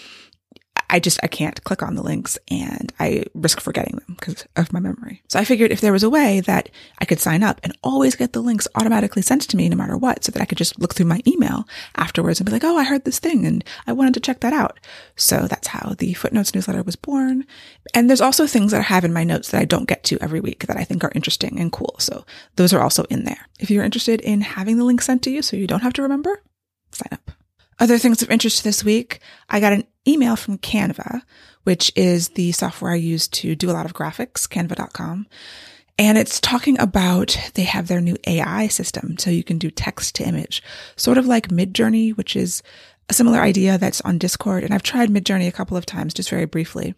I 0.92 1.00
just, 1.00 1.20
I 1.24 1.28
can't 1.28 1.64
click 1.64 1.82
on 1.82 1.96
the 1.96 2.04
links 2.04 2.38
and 2.50 2.92
I 3.00 3.24
risk 3.34 3.62
forgetting 3.62 3.96
them 3.96 4.18
because 4.20 4.46
of 4.58 4.74
my 4.74 4.82
memory. 4.82 5.24
So 5.30 5.40
I 5.40 5.46
figured 5.46 5.72
if 5.72 5.80
there 5.80 5.94
was 5.94 6.04
a 6.04 6.10
way 6.10 6.42
that 6.42 6.70
I 7.00 7.06
could 7.06 7.20
sign 7.20 7.44
up 7.44 7.62
and 7.64 7.76
always 7.82 8.16
get 8.16 8.34
the 8.34 8.42
links 8.42 8.68
automatically 8.76 9.22
sent 9.22 9.44
to 9.44 9.58
me 9.58 9.70
no 9.70 9.78
matter 9.78 9.98
what, 9.98 10.26
so 10.26 10.34
that 10.34 10.42
I 10.42 10.46
could 10.46 10.58
just 10.58 10.80
look 10.80 10.94
through 10.94 11.06
my 11.06 11.22
email 11.26 11.66
afterwards 11.96 12.40
and 12.40 12.46
be 12.46 12.52
like, 12.52 12.66
oh, 12.66 12.78
I 12.78 12.84
heard 12.84 13.06
this 13.06 13.20
thing 13.20 13.46
and 13.46 13.64
I 13.88 13.94
wanted 13.94 14.14
to 14.16 14.20
check 14.20 14.42
that 14.42 14.54
out. 14.54 14.80
So 15.16 15.48
that's 15.48 15.70
how 15.70 15.96
the 15.98 16.14
footnotes 16.14 16.54
newsletter 16.54 16.84
was 16.84 16.98
born. 16.98 17.46
And 17.94 18.10
there's 18.10 18.22
also 18.22 18.46
things 18.46 18.72
that 18.72 18.80
I 18.80 18.84
have 18.84 19.06
in 19.06 19.14
my 19.14 19.24
notes 19.24 19.52
that 19.52 19.62
I 19.62 19.66
don't 19.66 19.88
get 19.88 20.04
to 20.06 20.20
every 20.22 20.42
week 20.42 20.68
that 20.68 20.78
I 20.78 20.84
think 20.84 21.06
are 21.06 21.12
interesting 21.16 21.58
and 21.58 21.72
cool. 21.72 21.96
So 22.00 22.26
those 22.58 22.74
are 22.74 22.82
also 22.82 23.04
in 23.06 23.24
there. 23.24 23.48
If 23.60 23.72
you're 23.72 23.86
interested 23.86 24.20
in 24.20 24.42
having 24.42 24.78
the 24.78 24.84
link 24.84 25.02
sent 25.02 25.24
to 25.24 25.32
you 25.32 25.42
so 25.42 25.56
you 25.56 25.68
don't 25.68 25.84
have 25.84 25.94
to 25.94 26.02
remember, 26.02 26.44
sign 26.92 27.10
up. 27.14 27.32
Other 27.82 27.98
things 27.98 28.22
of 28.22 28.30
interest 28.30 28.64
this 28.64 28.84
week, 28.84 29.22
I 29.50 29.60
got 29.60 29.74
an 29.74 29.86
email 30.08 30.36
from 30.36 30.60
Canva, 30.60 31.24
which 31.64 31.92
is 31.96 32.30
the 32.30 32.52
software 32.52 32.92
I 32.92 32.96
use 32.96 33.28
to 33.30 33.56
do 33.56 33.72
a 33.72 33.74
lot 33.74 33.88
of 33.88 33.94
graphics, 33.96 34.48
canva.com. 34.48 35.26
And 35.98 36.16
it's 36.16 36.40
talking 36.40 36.80
about 36.80 37.40
they 37.56 37.64
have 37.64 37.88
their 37.88 38.00
new 38.00 38.18
AI 38.28 38.68
system. 38.68 39.18
So 39.18 39.32
you 39.32 39.44
can 39.44 39.58
do 39.58 39.72
text 39.72 40.14
to 40.16 40.24
image, 40.24 40.62
sort 40.96 41.18
of 41.18 41.26
like 41.26 41.48
Midjourney, 41.48 42.16
which 42.16 42.36
is 42.36 42.62
a 43.10 43.16
similar 43.16 43.40
idea 43.40 43.80
that's 43.80 44.02
on 44.02 44.20
Discord. 44.20 44.64
And 44.64 44.76
I've 44.76 44.84
tried 44.84 45.10
Midjourney 45.10 45.48
a 45.48 45.52
couple 45.52 45.76
of 45.76 45.88
times, 45.88 46.14
just 46.14 46.30
very 46.30 46.46
briefly. 46.46 46.94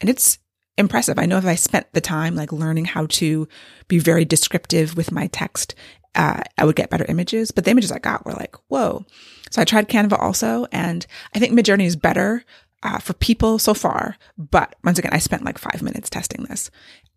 And 0.00 0.08
it's 0.08 0.38
impressive. 0.78 1.18
I 1.18 1.26
know 1.26 1.38
if 1.38 1.44
I 1.44 1.56
spent 1.56 1.92
the 1.92 2.00
time 2.00 2.36
like 2.36 2.52
learning 2.52 2.84
how 2.84 3.06
to 3.06 3.48
be 3.88 3.98
very 3.98 4.24
descriptive 4.24 4.96
with 4.96 5.10
my 5.10 5.26
text, 5.26 5.74
uh, 6.14 6.42
I 6.58 6.64
would 6.64 6.76
get 6.76 6.90
better 6.90 7.06
images. 7.08 7.50
But 7.50 7.64
the 7.64 7.70
images 7.70 7.92
I 7.92 7.98
got 7.98 8.24
were 8.24 8.32
like, 8.32 8.54
whoa. 8.68 9.04
So 9.50 9.60
I 9.60 9.64
tried 9.64 9.88
Canva 9.88 10.18
also, 10.20 10.66
and 10.70 11.06
I 11.34 11.38
think 11.38 11.52
Midjourney 11.52 11.86
is 11.86 11.96
better 11.96 12.44
uh, 12.82 12.98
for 12.98 13.12
people 13.14 13.58
so 13.58 13.74
far. 13.74 14.16
But 14.38 14.74
once 14.84 14.98
again, 14.98 15.12
I 15.12 15.18
spent 15.18 15.44
like 15.44 15.58
five 15.58 15.82
minutes 15.82 16.08
testing 16.08 16.44
this. 16.44 16.70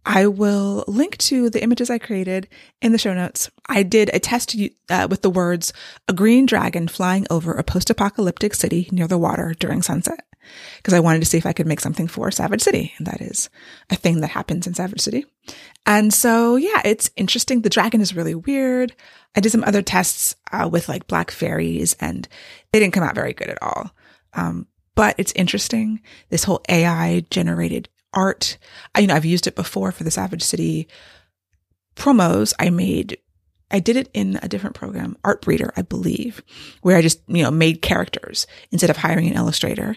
I 0.05 0.27
will 0.27 0.83
link 0.87 1.17
to 1.19 1.49
the 1.49 1.63
images 1.63 1.89
I 1.89 1.97
created 1.97 2.49
in 2.81 2.91
the 2.91 2.97
show 2.97 3.13
notes. 3.13 3.49
I 3.69 3.83
did 3.83 4.09
a 4.13 4.19
test 4.19 4.55
uh, 4.89 5.07
with 5.09 5.21
the 5.21 5.29
words, 5.29 5.71
a 6.09 6.13
green 6.13 6.45
dragon 6.45 6.89
flying 6.89 7.25
over 7.29 7.53
a 7.53 7.63
post-apocalyptic 7.63 8.53
city 8.53 8.89
near 8.91 9.07
the 9.07 9.17
water 9.17 9.55
during 9.57 9.81
sunset. 9.81 10.25
Because 10.77 10.93
I 10.93 10.99
wanted 10.99 11.19
to 11.19 11.25
see 11.25 11.37
if 11.37 11.45
I 11.45 11.53
could 11.53 11.67
make 11.67 11.79
something 11.79 12.07
for 12.07 12.31
Savage 12.31 12.61
City. 12.61 12.93
And 12.97 13.07
that 13.07 13.21
is 13.21 13.49
a 13.89 13.95
thing 13.95 14.21
that 14.21 14.29
happens 14.29 14.67
in 14.67 14.73
Savage 14.73 15.01
City. 15.01 15.25
And 15.85 16.13
so, 16.13 16.55
yeah, 16.55 16.81
it's 16.85 17.09
interesting. 17.15 17.61
The 17.61 17.69
dragon 17.69 18.01
is 18.01 18.15
really 18.15 18.35
weird. 18.35 18.95
I 19.35 19.39
did 19.39 19.51
some 19.51 19.63
other 19.63 19.81
tests 19.81 20.35
uh, 20.51 20.69
with 20.71 20.87
like 20.87 21.07
black 21.07 21.31
fairies 21.31 21.95
and 21.99 22.27
they 22.71 22.79
didn't 22.79 22.93
come 22.93 23.03
out 23.03 23.15
very 23.15 23.33
good 23.33 23.49
at 23.49 23.61
all. 23.61 23.91
Um, 24.33 24.67
but 24.95 25.15
it's 25.17 25.33
interesting. 25.35 26.01
This 26.29 26.43
whole 26.43 26.61
AI 26.69 27.25
generated 27.29 27.89
art. 28.13 28.57
I, 28.93 28.99
you 28.99 29.07
know, 29.07 29.15
I've 29.15 29.25
used 29.25 29.47
it 29.47 29.55
before 29.55 29.91
for 29.91 30.03
the 30.03 30.11
Savage 30.11 30.43
City 30.43 30.87
promos. 31.95 32.53
I 32.59 32.69
made, 32.69 33.17
I 33.71 33.79
did 33.79 33.97
it 33.97 34.09
in 34.13 34.39
a 34.41 34.47
different 34.47 34.75
program, 34.75 35.17
Artbreeder, 35.23 35.71
I 35.75 35.81
believe, 35.81 36.43
where 36.81 36.97
I 36.97 37.01
just, 37.01 37.21
you 37.27 37.43
know, 37.43 37.51
made 37.51 37.81
characters 37.81 38.45
instead 38.71 38.89
of 38.89 38.97
hiring 38.97 39.27
an 39.27 39.35
illustrator. 39.35 39.95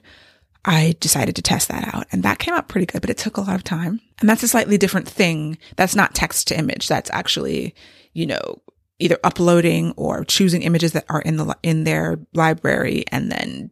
I 0.67 0.97
decided 1.01 1.37
to 1.37 1.43
test 1.43 1.69
that 1.69 1.95
out 1.95 2.07
and 2.11 2.25
that 2.25 2.41
came 2.41 2.53
out 2.53 2.69
pretty 2.69 2.87
good, 2.87 3.01
but 3.01 3.11
it 3.11 3.19
took 3.19 3.37
a 3.37 3.41
lot 3.41 3.55
of 3.55 3.63
time. 3.65 4.01
And 4.21 4.29
that's 4.29 4.43
a 4.43 4.49
slightly 4.49 4.77
different 4.77 5.09
thing. 5.09 5.59
That's 5.77 5.95
not 5.95 6.15
text 6.15 6.49
to 6.49 6.59
image. 6.59 6.89
That's 6.89 7.11
actually, 7.13 7.75
you 8.13 8.27
know, 8.27 8.61
either 8.99 9.19
uploading 9.23 9.93
or 9.97 10.25
choosing 10.25 10.63
images 10.63 10.93
that 10.93 11.05
are 11.09 11.21
in 11.21 11.37
the, 11.37 11.57
in 11.63 11.85
their 11.85 12.19
library 12.35 13.05
and 13.13 13.31
then 13.31 13.71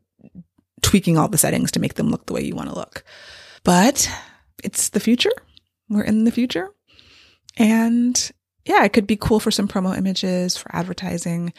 tweaking 0.83 1.19
all 1.19 1.29
the 1.29 1.39
settings 1.39 1.73
to 1.73 1.81
make 1.81 1.95
them 1.95 2.11
look 2.11 2.27
the 2.27 2.33
way 2.33 2.45
you 2.45 2.55
want 2.55 2.69
to 2.69 2.75
look. 2.75 3.05
But 3.65 4.09
it's 4.63 4.91
the 4.91 5.01
future. 5.01 5.33
We're 5.89 6.05
in 6.05 6.25
the 6.25 6.31
future. 6.31 6.71
And 7.57 8.31
yeah, 8.65 8.85
it 8.85 8.93
could 8.93 9.07
be 9.07 9.17
cool 9.17 9.41
for 9.41 9.51
some 9.51 9.67
promo 9.69 9.97
images, 9.97 10.57
for 10.57 10.75
advertising. 10.75 11.53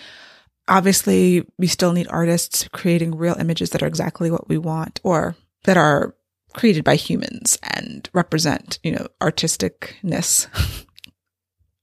Obviously, 0.67 1.45
we 1.57 1.67
still 1.67 1.93
need 1.93 2.07
artists 2.09 2.67
creating 2.69 3.15
real 3.15 3.35
images 3.39 3.69
that 3.69 3.83
are 3.83 3.87
exactly 3.87 4.31
what 4.31 4.49
we 4.49 4.57
want 4.57 4.99
or 5.03 5.35
that 5.65 5.77
are 5.77 6.15
created 6.55 6.83
by 6.83 6.95
humans 6.95 7.59
and 7.61 8.09
represent, 8.13 8.79
you 8.83 8.91
know, 8.91 9.07
artisticness. 9.21 10.47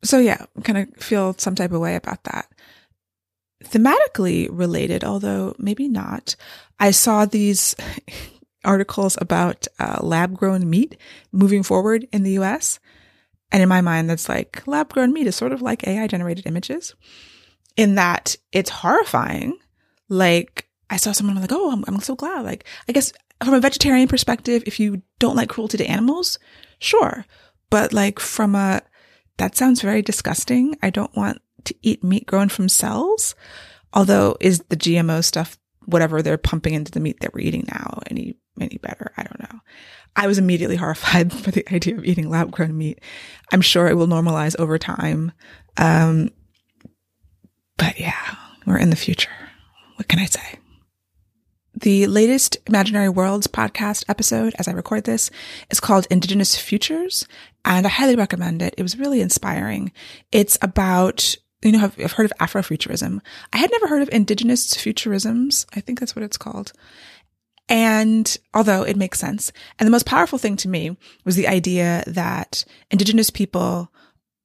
so 0.04 0.18
yeah, 0.18 0.44
kind 0.64 0.78
of 0.78 0.96
feel 0.96 1.34
some 1.34 1.54
type 1.54 1.72
of 1.72 1.80
way 1.80 1.94
about 1.94 2.24
that. 2.24 2.48
Thematically 3.64 4.48
related, 4.50 5.04
although 5.04 5.54
maybe 5.58 5.88
not, 5.88 6.34
I 6.80 6.90
saw 6.90 7.24
these 7.24 7.76
articles 8.64 9.16
about 9.20 9.66
uh, 9.78 9.98
lab 10.02 10.36
grown 10.36 10.68
meat 10.68 10.96
moving 11.30 11.62
forward 11.62 12.08
in 12.12 12.24
the 12.24 12.38
US. 12.40 12.80
And 13.52 13.62
in 13.62 13.68
my 13.68 13.82
mind, 13.82 14.08
that's 14.08 14.28
like 14.28 14.66
lab 14.66 14.92
grown 14.92 15.12
meat 15.12 15.26
is 15.26 15.36
sort 15.36 15.52
of 15.52 15.62
like 15.62 15.86
AI 15.86 16.06
generated 16.06 16.46
images 16.46 16.94
in 17.76 17.94
that 17.96 18.36
it's 18.52 18.70
horrifying. 18.70 19.58
Like 20.08 20.68
I 20.90 20.96
saw 20.96 21.12
someone 21.12 21.40
like, 21.40 21.52
oh, 21.52 21.72
I'm, 21.72 21.84
I'm 21.86 22.00
so 22.00 22.14
glad. 22.14 22.44
Like, 22.44 22.66
I 22.88 22.92
guess 22.92 23.12
from 23.42 23.54
a 23.54 23.60
vegetarian 23.60 24.08
perspective, 24.08 24.62
if 24.66 24.78
you 24.78 25.02
don't 25.18 25.36
like 25.36 25.48
cruelty 25.48 25.78
to 25.78 25.86
animals, 25.86 26.38
sure. 26.78 27.24
But 27.70 27.92
like 27.92 28.20
from 28.20 28.54
a, 28.54 28.82
that 29.38 29.56
sounds 29.56 29.80
very 29.80 30.02
disgusting. 30.02 30.76
I 30.82 30.90
don't 30.90 31.14
want 31.16 31.40
to 31.64 31.74
eat 31.82 32.04
meat 32.04 32.26
grown 32.26 32.48
from 32.48 32.68
cells. 32.68 33.34
Although 33.94 34.36
is 34.40 34.60
the 34.68 34.76
GMO 34.76 35.24
stuff, 35.24 35.58
whatever 35.86 36.22
they're 36.22 36.38
pumping 36.38 36.74
into 36.74 36.92
the 36.92 37.00
meat 37.00 37.20
that 37.20 37.34
we're 37.34 37.46
eating 37.46 37.64
now, 37.68 38.00
any, 38.08 38.36
any 38.60 38.78
better? 38.78 39.12
I 39.16 39.22
don't 39.22 39.40
know. 39.40 39.60
I 40.14 40.26
was 40.26 40.38
immediately 40.38 40.76
horrified 40.82 41.32
for 41.32 41.50
the 41.50 41.64
idea 41.74 41.96
of 41.96 42.04
eating 42.04 42.28
lab 42.28 42.50
grown 42.50 42.76
meat. 42.76 43.00
I'm 43.50 43.62
sure 43.62 43.88
it 43.88 43.96
will 43.96 44.06
normalize 44.06 44.58
over 44.58 44.78
time. 44.78 45.32
Um, 45.78 46.30
but 47.82 47.98
yeah, 47.98 48.36
we're 48.64 48.78
in 48.78 48.90
the 48.90 48.96
future. 48.96 49.32
What 49.96 50.06
can 50.06 50.20
I 50.20 50.26
say? 50.26 50.60
The 51.74 52.06
latest 52.06 52.58
Imaginary 52.68 53.08
Worlds 53.08 53.48
podcast 53.48 54.04
episode, 54.08 54.54
as 54.56 54.68
I 54.68 54.72
record 54.72 55.02
this, 55.02 55.32
is 55.68 55.80
called 55.80 56.06
Indigenous 56.08 56.56
Futures, 56.56 57.26
and 57.64 57.84
I 57.84 57.88
highly 57.90 58.14
recommend 58.14 58.62
it. 58.62 58.76
It 58.78 58.84
was 58.84 59.00
really 59.00 59.20
inspiring. 59.20 59.90
It's 60.30 60.56
about, 60.62 61.34
you 61.64 61.72
know, 61.72 61.82
I've, 61.82 61.98
I've 61.98 62.12
heard 62.12 62.30
of 62.30 62.38
Afrofuturism. 62.38 63.18
I 63.52 63.56
had 63.56 63.72
never 63.72 63.88
heard 63.88 64.02
of 64.02 64.10
Indigenous 64.12 64.74
Futurisms. 64.74 65.66
I 65.74 65.80
think 65.80 65.98
that's 65.98 66.14
what 66.14 66.22
it's 66.24 66.38
called. 66.38 66.72
And 67.68 68.36
although 68.54 68.84
it 68.84 68.96
makes 68.96 69.18
sense, 69.18 69.50
and 69.80 69.88
the 69.88 69.92
most 69.92 70.06
powerful 70.06 70.38
thing 70.38 70.54
to 70.58 70.68
me 70.68 70.96
was 71.24 71.34
the 71.34 71.48
idea 71.48 72.04
that 72.06 72.64
Indigenous 72.92 73.30
people 73.30 73.90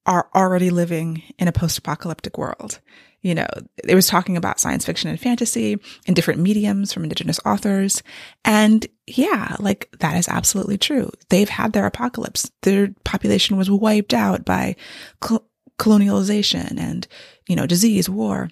are 0.06 0.28
already 0.34 0.70
living 0.70 1.22
in 1.38 1.46
a 1.46 1.52
post-apocalyptic 1.52 2.36
world 2.36 2.80
you 3.20 3.34
know, 3.34 3.46
it 3.84 3.94
was 3.94 4.06
talking 4.06 4.36
about 4.36 4.60
science 4.60 4.86
fiction 4.86 5.10
and 5.10 5.18
fantasy 5.18 5.78
and 6.06 6.14
different 6.14 6.40
mediums 6.40 6.92
from 6.92 7.02
indigenous 7.02 7.40
authors. 7.44 8.02
And 8.44 8.86
yeah, 9.06 9.56
like 9.58 9.90
that 9.98 10.16
is 10.16 10.28
absolutely 10.28 10.78
true. 10.78 11.10
They've 11.28 11.48
had 11.48 11.72
their 11.72 11.86
apocalypse. 11.86 12.50
Their 12.62 12.94
population 13.04 13.56
was 13.56 13.70
wiped 13.70 14.14
out 14.14 14.44
by 14.44 14.76
cl- 15.22 15.44
colonialization 15.78 16.78
and, 16.78 17.06
you 17.48 17.56
know, 17.56 17.66
disease, 17.66 18.08
war, 18.08 18.50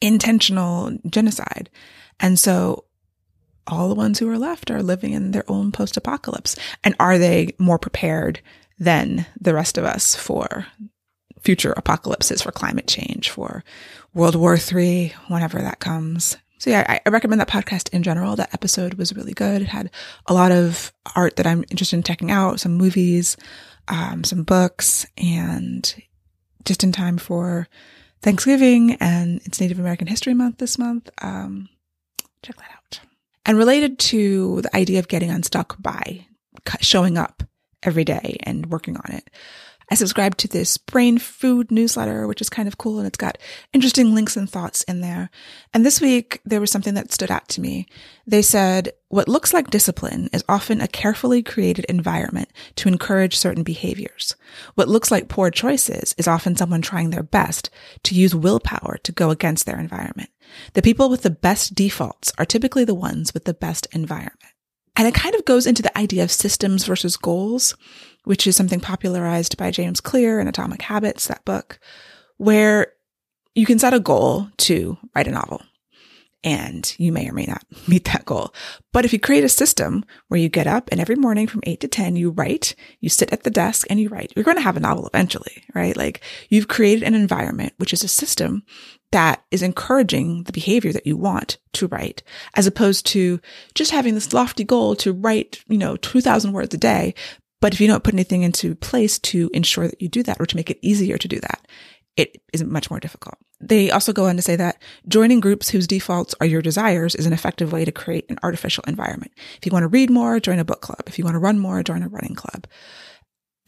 intentional 0.00 0.98
genocide. 1.08 1.70
And 2.20 2.38
so 2.38 2.84
all 3.66 3.88
the 3.88 3.94
ones 3.94 4.18
who 4.18 4.28
are 4.28 4.38
left 4.38 4.70
are 4.70 4.82
living 4.82 5.12
in 5.12 5.30
their 5.30 5.44
own 5.48 5.72
post 5.72 5.96
apocalypse. 5.96 6.56
And 6.84 6.94
are 7.00 7.18
they 7.18 7.54
more 7.58 7.78
prepared 7.78 8.40
than 8.78 9.26
the 9.40 9.54
rest 9.54 9.78
of 9.78 9.84
us 9.84 10.14
for 10.14 10.66
future 11.42 11.72
apocalypses, 11.76 12.42
for 12.42 12.52
climate 12.52 12.86
change, 12.86 13.30
for 13.30 13.64
World 14.14 14.34
War 14.34 14.56
III, 14.56 15.14
whenever 15.28 15.60
that 15.60 15.80
comes? 15.80 16.36
So 16.58 16.70
yeah, 16.70 17.00
I 17.06 17.08
recommend 17.08 17.40
that 17.40 17.48
podcast 17.48 17.92
in 17.92 18.02
general. 18.02 18.34
That 18.34 18.52
episode 18.52 18.94
was 18.94 19.14
really 19.14 19.32
good. 19.32 19.62
It 19.62 19.68
had 19.68 19.90
a 20.26 20.34
lot 20.34 20.50
of 20.50 20.92
art 21.14 21.36
that 21.36 21.46
I'm 21.46 21.64
interested 21.70 21.96
in 21.96 22.02
checking 22.02 22.32
out, 22.32 22.58
some 22.58 22.74
movies, 22.74 23.36
um, 23.86 24.24
some 24.24 24.42
books, 24.42 25.06
and 25.16 25.94
just 26.64 26.82
in 26.82 26.90
time 26.90 27.16
for 27.16 27.68
Thanksgiving 28.22 28.94
and 28.94 29.40
it's 29.44 29.60
Native 29.60 29.78
American 29.78 30.08
History 30.08 30.34
Month 30.34 30.58
this 30.58 30.78
month. 30.78 31.08
Um, 31.22 31.68
check 32.42 32.56
that 32.56 32.70
out. 32.72 33.00
And 33.46 33.56
related 33.56 33.98
to 34.00 34.60
the 34.62 34.76
idea 34.76 34.98
of 34.98 35.08
getting 35.08 35.30
unstuck 35.30 35.80
by 35.80 36.26
showing 36.80 37.16
up 37.16 37.44
every 37.82 38.04
day 38.04 38.36
and 38.42 38.66
working 38.66 38.96
on 38.96 39.14
it. 39.14 39.30
I 39.90 39.94
subscribe 39.94 40.36
to 40.38 40.48
this 40.48 40.76
brain 40.76 41.18
food 41.18 41.70
newsletter, 41.70 42.26
which 42.26 42.42
is 42.42 42.50
kind 42.50 42.68
of 42.68 42.78
cool 42.78 42.98
and 42.98 43.06
it's 43.06 43.16
got 43.16 43.38
interesting 43.72 44.14
links 44.14 44.36
and 44.36 44.48
thoughts 44.48 44.82
in 44.82 45.00
there. 45.00 45.30
And 45.72 45.84
this 45.84 46.00
week 46.00 46.40
there 46.44 46.60
was 46.60 46.70
something 46.70 46.94
that 46.94 47.12
stood 47.12 47.30
out 47.30 47.48
to 47.48 47.60
me. 47.60 47.86
They 48.26 48.42
said, 48.42 48.92
what 49.08 49.28
looks 49.28 49.54
like 49.54 49.70
discipline 49.70 50.28
is 50.32 50.44
often 50.48 50.82
a 50.82 50.88
carefully 50.88 51.42
created 51.42 51.86
environment 51.86 52.50
to 52.76 52.88
encourage 52.88 53.36
certain 53.36 53.62
behaviors. 53.62 54.36
What 54.74 54.88
looks 54.88 55.10
like 55.10 55.28
poor 55.28 55.50
choices 55.50 56.14
is 56.18 56.28
often 56.28 56.56
someone 56.56 56.82
trying 56.82 57.10
their 57.10 57.22
best 57.22 57.70
to 58.02 58.14
use 58.14 58.34
willpower 58.34 58.98
to 59.02 59.12
go 59.12 59.30
against 59.30 59.64
their 59.64 59.80
environment. 59.80 60.28
The 60.74 60.82
people 60.82 61.08
with 61.08 61.22
the 61.22 61.30
best 61.30 61.74
defaults 61.74 62.32
are 62.38 62.44
typically 62.44 62.84
the 62.84 62.94
ones 62.94 63.32
with 63.32 63.44
the 63.44 63.54
best 63.54 63.86
environment. 63.92 64.52
And 64.98 65.06
it 65.06 65.14
kind 65.14 65.36
of 65.36 65.44
goes 65.44 65.64
into 65.64 65.80
the 65.80 65.96
idea 65.96 66.24
of 66.24 66.32
systems 66.32 66.84
versus 66.84 67.16
goals, 67.16 67.76
which 68.28 68.46
is 68.46 68.54
something 68.54 68.78
popularized 68.78 69.56
by 69.56 69.70
James 69.70 70.02
Clear 70.02 70.38
in 70.38 70.48
Atomic 70.48 70.82
Habits, 70.82 71.28
that 71.28 71.46
book, 71.46 71.80
where 72.36 72.88
you 73.54 73.64
can 73.64 73.78
set 73.78 73.94
a 73.94 74.00
goal 74.00 74.50
to 74.58 74.98
write 75.16 75.26
a 75.26 75.30
novel 75.30 75.62
and 76.44 76.94
you 76.98 77.10
may 77.10 77.26
or 77.26 77.32
may 77.32 77.46
not 77.46 77.64
meet 77.88 78.04
that 78.04 78.26
goal. 78.26 78.52
But 78.92 79.06
if 79.06 79.14
you 79.14 79.18
create 79.18 79.44
a 79.44 79.48
system 79.48 80.04
where 80.28 80.38
you 80.38 80.50
get 80.50 80.66
up 80.66 80.90
and 80.92 81.00
every 81.00 81.16
morning 81.16 81.46
from 81.46 81.62
eight 81.62 81.80
to 81.80 81.88
10, 81.88 82.16
you 82.16 82.28
write, 82.28 82.74
you 83.00 83.08
sit 83.08 83.32
at 83.32 83.44
the 83.44 83.50
desk 83.50 83.86
and 83.88 83.98
you 83.98 84.10
write, 84.10 84.34
you're 84.36 84.44
going 84.44 84.58
to 84.58 84.62
have 84.62 84.76
a 84.76 84.80
novel 84.80 85.06
eventually, 85.06 85.64
right? 85.74 85.96
Like 85.96 86.20
you've 86.50 86.68
created 86.68 87.04
an 87.04 87.14
environment, 87.14 87.72
which 87.78 87.94
is 87.94 88.04
a 88.04 88.08
system 88.08 88.62
that 89.10 89.42
is 89.50 89.62
encouraging 89.62 90.42
the 90.42 90.52
behavior 90.52 90.92
that 90.92 91.06
you 91.06 91.16
want 91.16 91.56
to 91.72 91.86
write, 91.86 92.22
as 92.52 92.66
opposed 92.66 93.06
to 93.06 93.40
just 93.74 93.90
having 93.90 94.12
this 94.12 94.34
lofty 94.34 94.64
goal 94.64 94.94
to 94.96 95.14
write, 95.14 95.64
you 95.66 95.78
know, 95.78 95.96
2000 95.96 96.52
words 96.52 96.74
a 96.74 96.78
day. 96.78 97.14
But 97.60 97.72
if 97.72 97.80
you 97.80 97.88
don't 97.88 98.04
put 98.04 98.14
anything 98.14 98.42
into 98.42 98.74
place 98.74 99.18
to 99.20 99.50
ensure 99.52 99.88
that 99.88 100.00
you 100.00 100.08
do 100.08 100.22
that 100.22 100.40
or 100.40 100.46
to 100.46 100.56
make 100.56 100.70
it 100.70 100.78
easier 100.80 101.18
to 101.18 101.28
do 101.28 101.40
that, 101.40 101.66
it 102.16 102.42
is 102.52 102.64
much 102.64 102.90
more 102.90 103.00
difficult. 103.00 103.36
They 103.60 103.90
also 103.90 104.12
go 104.12 104.26
on 104.26 104.36
to 104.36 104.42
say 104.42 104.56
that 104.56 104.82
joining 105.06 105.40
groups 105.40 105.68
whose 105.68 105.86
defaults 105.86 106.34
are 106.40 106.46
your 106.46 106.62
desires 106.62 107.14
is 107.14 107.26
an 107.26 107.32
effective 107.32 107.72
way 107.72 107.84
to 107.84 107.92
create 107.92 108.26
an 108.28 108.38
artificial 108.42 108.84
environment. 108.86 109.32
If 109.56 109.66
you 109.66 109.72
want 109.72 109.84
to 109.84 109.88
read 109.88 110.10
more, 110.10 110.40
join 110.40 110.58
a 110.58 110.64
book 110.64 110.80
club. 110.80 111.02
If 111.06 111.18
you 111.18 111.24
want 111.24 111.36
to 111.36 111.40
run 111.40 111.58
more, 111.58 111.82
join 111.82 112.02
a 112.02 112.08
running 112.08 112.34
club. 112.34 112.66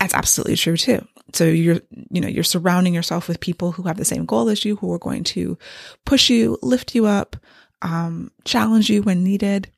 That's 0.00 0.14
absolutely 0.14 0.56
true 0.56 0.76
too. 0.76 1.06
So 1.32 1.44
you're, 1.44 1.80
you 2.10 2.20
know, 2.20 2.28
you're 2.28 2.42
surrounding 2.42 2.94
yourself 2.94 3.28
with 3.28 3.38
people 3.38 3.72
who 3.72 3.84
have 3.84 3.98
the 3.98 4.04
same 4.04 4.24
goal 4.24 4.48
as 4.48 4.64
you, 4.64 4.76
who 4.76 4.92
are 4.92 4.98
going 4.98 5.24
to 5.24 5.58
push 6.04 6.30
you, 6.30 6.58
lift 6.62 6.94
you 6.94 7.06
up, 7.06 7.36
um, 7.82 8.30
challenge 8.44 8.90
you 8.90 9.02
when 9.02 9.22
needed. 9.22 9.70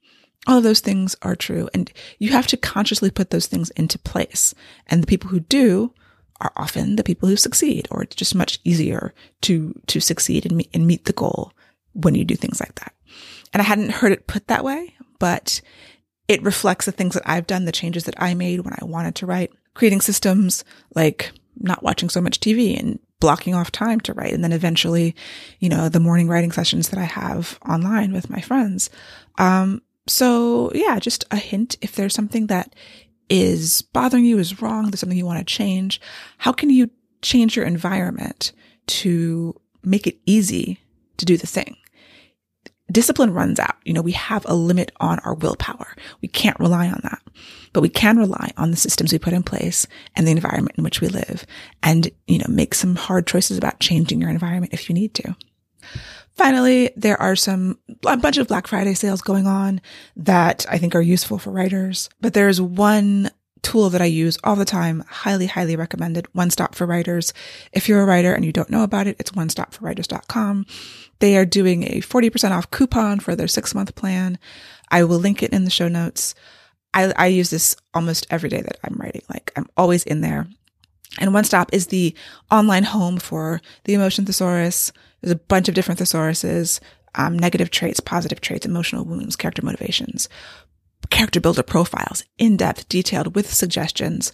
All 0.47 0.59
of 0.59 0.65
those 0.65 0.81
things 0.81 1.15
are 1.23 1.37
true. 1.37 1.69
And 1.73 1.91
you 2.19 2.33
have 2.33 2.47
to 2.49 2.57
consciously 2.57 3.11
put 3.11 3.31
those 3.31 3.47
things 3.47 3.71
into 3.71 3.99
place. 3.99 4.55
And 4.89 5.03
the 5.03 5.07
people 5.07 5.31
who 5.31 5.41
do 5.41 5.95
are 6.41 6.53
often 6.57 6.97
the 6.97 7.05
people 7.05 7.29
who 7.29 7.37
succeed, 7.37 7.87
or 7.91 8.03
it's 8.03 8.17
just 8.17 8.35
much 8.35 8.59
easier 8.65 9.15
to, 9.43 9.81
to 9.87 10.01
succeed 10.01 10.45
and 10.45 10.57
meet, 10.57 10.71
and 10.75 10.87
meet 10.87 11.05
the 11.05 11.13
goal 11.13 11.53
when 11.93 12.15
you 12.15 12.25
do 12.25 12.35
things 12.35 12.61
like 12.61 12.75
that. 12.77 12.93
And 13.53 13.61
I 13.61 13.65
hadn't 13.65 13.91
heard 13.93 14.13
it 14.13 14.27
put 14.27 14.49
that 14.49 14.65
way, 14.65 14.95
but 15.19 15.61
it 16.27 16.43
reflects 16.43 16.87
the 16.87 16.93
things 16.93 17.15
that 17.15 17.23
I've 17.27 17.47
done, 17.47 17.65
the 17.65 17.73
changes 17.73 18.05
that 18.05 18.21
I 18.21 18.35
made 18.35 18.61
when 18.61 18.75
I 18.81 18.85
wanted 18.85 19.15
to 19.17 19.27
write, 19.27 19.53
creating 19.75 20.01
systems 20.01 20.65
like 20.95 21.33
not 21.57 21.83
watching 21.83 22.09
so 22.09 22.21
much 22.21 22.41
TV 22.41 22.79
and 22.79 22.99
blocking 23.21 23.55
off 23.55 23.71
time 23.71 24.01
to 24.01 24.13
write. 24.15 24.33
And 24.33 24.43
then 24.43 24.53
eventually, 24.53 25.15
you 25.61 25.69
know, 25.69 25.89
the 25.89 26.01
morning 26.01 26.29
writing 26.29 26.51
sessions 26.51 26.89
that 26.89 26.99
I 26.99 27.05
have 27.05 27.59
online 27.69 28.13
with 28.13 28.31
my 28.31 28.41
friends. 28.41 28.91
Um, 29.39 29.83
so 30.07 30.71
yeah, 30.75 30.99
just 30.99 31.25
a 31.31 31.37
hint. 31.37 31.77
If 31.81 31.95
there's 31.95 32.15
something 32.15 32.47
that 32.49 32.75
is 33.29 33.83
bothering 33.83 34.25
you, 34.25 34.39
is 34.39 34.61
wrong, 34.61 34.91
there's 34.91 35.01
something 35.01 35.17
you 35.17 35.27
want 35.27 35.39
to 35.39 35.55
change, 35.55 36.01
how 36.39 36.53
can 36.53 36.71
you 36.71 36.91
change 37.23 37.57
your 37.57 37.65
environment 37.65 38.53
to 38.87 39.59
make 39.83 40.07
it 40.07 40.19
easy 40.27 40.81
to 41.17 41.25
do 41.25 41.37
the 41.37 41.47
thing? 41.47 41.77
Discipline 42.91 43.33
runs 43.33 43.59
out. 43.59 43.77
You 43.85 43.95
know, 43.95 44.03
we 44.03 44.13
have 44.13 44.45
a 44.47 44.55
limit 44.55 44.93
on 45.01 45.19
our 45.21 45.35
willpower. 45.35 45.97
We 46.21 46.29
can't 46.29 46.61
rely 46.61 46.89
on 46.89 47.01
that, 47.05 47.23
but 47.73 47.81
we 47.81 47.89
can 47.89 48.19
rely 48.19 48.53
on 48.59 48.71
the 48.71 48.77
systems 48.77 49.13
we 49.13 49.19
put 49.19 49.33
in 49.33 49.43
place 49.43 49.87
and 50.15 50.27
the 50.27 50.33
environment 50.33 50.77
in 50.77 50.85
which 50.85 51.01
we 51.01 51.09
live 51.09 51.47
and, 51.83 52.11
you 52.27 52.39
know, 52.39 52.47
make 52.49 52.75
some 52.75 52.97
hard 52.97 53.27
choices 53.27 53.57
about 53.57 53.81
changing 53.81 54.21
your 54.21 54.29
environment 54.29 54.75
if 54.75 54.91
you 54.91 54.95
need 54.95 55.15
to. 55.15 55.35
Finally, 56.35 56.91
there 56.97 57.21
are 57.21 57.37
some, 57.37 57.79
a 58.07 58.17
bunch 58.17 58.39
of 58.39 58.49
Black 58.49 58.67
Friday 58.67 58.95
sales 58.95 59.21
going 59.21 59.47
on 59.47 59.81
that 60.17 60.65
I 60.71 60.79
think 60.79 60.95
are 60.95 61.03
useful 61.03 61.39
for 61.39 61.51
writers, 61.51 62.09
but 62.21 62.35
there's 62.35 62.61
one 62.61 63.31
tool 63.63 63.91
that 63.91 64.03
I 64.03 64.07
use 64.07 64.39
all 64.43 64.57
the 64.57 64.65
time. 64.65 65.05
Highly, 65.09 65.47
highly 65.47 65.77
recommended. 65.77 66.27
One 66.35 66.51
Stop 66.51 66.75
for 66.75 66.87
Writers. 66.87 67.33
If 67.73 67.89
you're 67.89 68.03
a 68.03 68.07
writer 68.07 68.33
and 68.33 68.45
you 68.45 68.53
don't 68.53 68.71
know 68.71 68.83
about 68.83 69.07
it, 69.07 69.17
it's 69.19 69.31
onestopforwriters.com. 69.31 70.67
They 71.21 71.37
are 71.37 71.45
doing 71.45 71.85
a 71.85 72.01
40% 72.01 72.51
off 72.51 72.71
coupon 72.71 73.21
for 73.21 73.37
their 73.37 73.49
six 73.49 73.75
month 73.75 73.95
plan. 73.95 74.39
I 74.91 75.05
will 75.05 75.19
link 75.19 75.43
it 75.43 75.53
in 75.53 75.65
the 75.65 75.71
show 75.71 75.89
notes. 75.89 76.35
I, 76.95 77.13
I 77.17 77.27
use 77.29 77.51
this 77.51 77.77
almost 77.95 78.27
every 78.31 78.49
day 78.49 78.61
that 78.61 78.79
I'm 78.85 78.97
writing. 78.97 79.23
Like 79.31 79.53
I'm 79.57 79.69
always 79.77 80.05
in 80.05 80.21
there. 80.21 80.47
And 81.19 81.33
One 81.33 81.45
Stop 81.45 81.73
is 81.73 81.89
the 81.89 82.15
online 82.51 82.85
home 82.85 83.19
for 83.19 83.61
the 83.85 83.95
Emotion 83.95 84.25
Thesaurus, 84.25 84.93
there's 85.23 85.33
a 85.33 85.37
bunch 85.37 85.69
of 85.69 85.75
different 85.75 86.01
thesauruses, 86.01 86.81
um, 87.15 87.39
negative 87.39 87.71
traits, 87.71 88.01
positive 88.01 88.41
traits, 88.41 88.67
emotional 88.67 89.05
wounds, 89.05 89.37
character 89.37 89.65
motivations, 89.65 90.29
character 91.11 91.41
builder 91.41 91.63
profiles, 91.63 92.25
in 92.39 92.57
depth, 92.57 92.89
detailed 92.89 93.35
with 93.35 93.53
suggestions. 93.53 94.33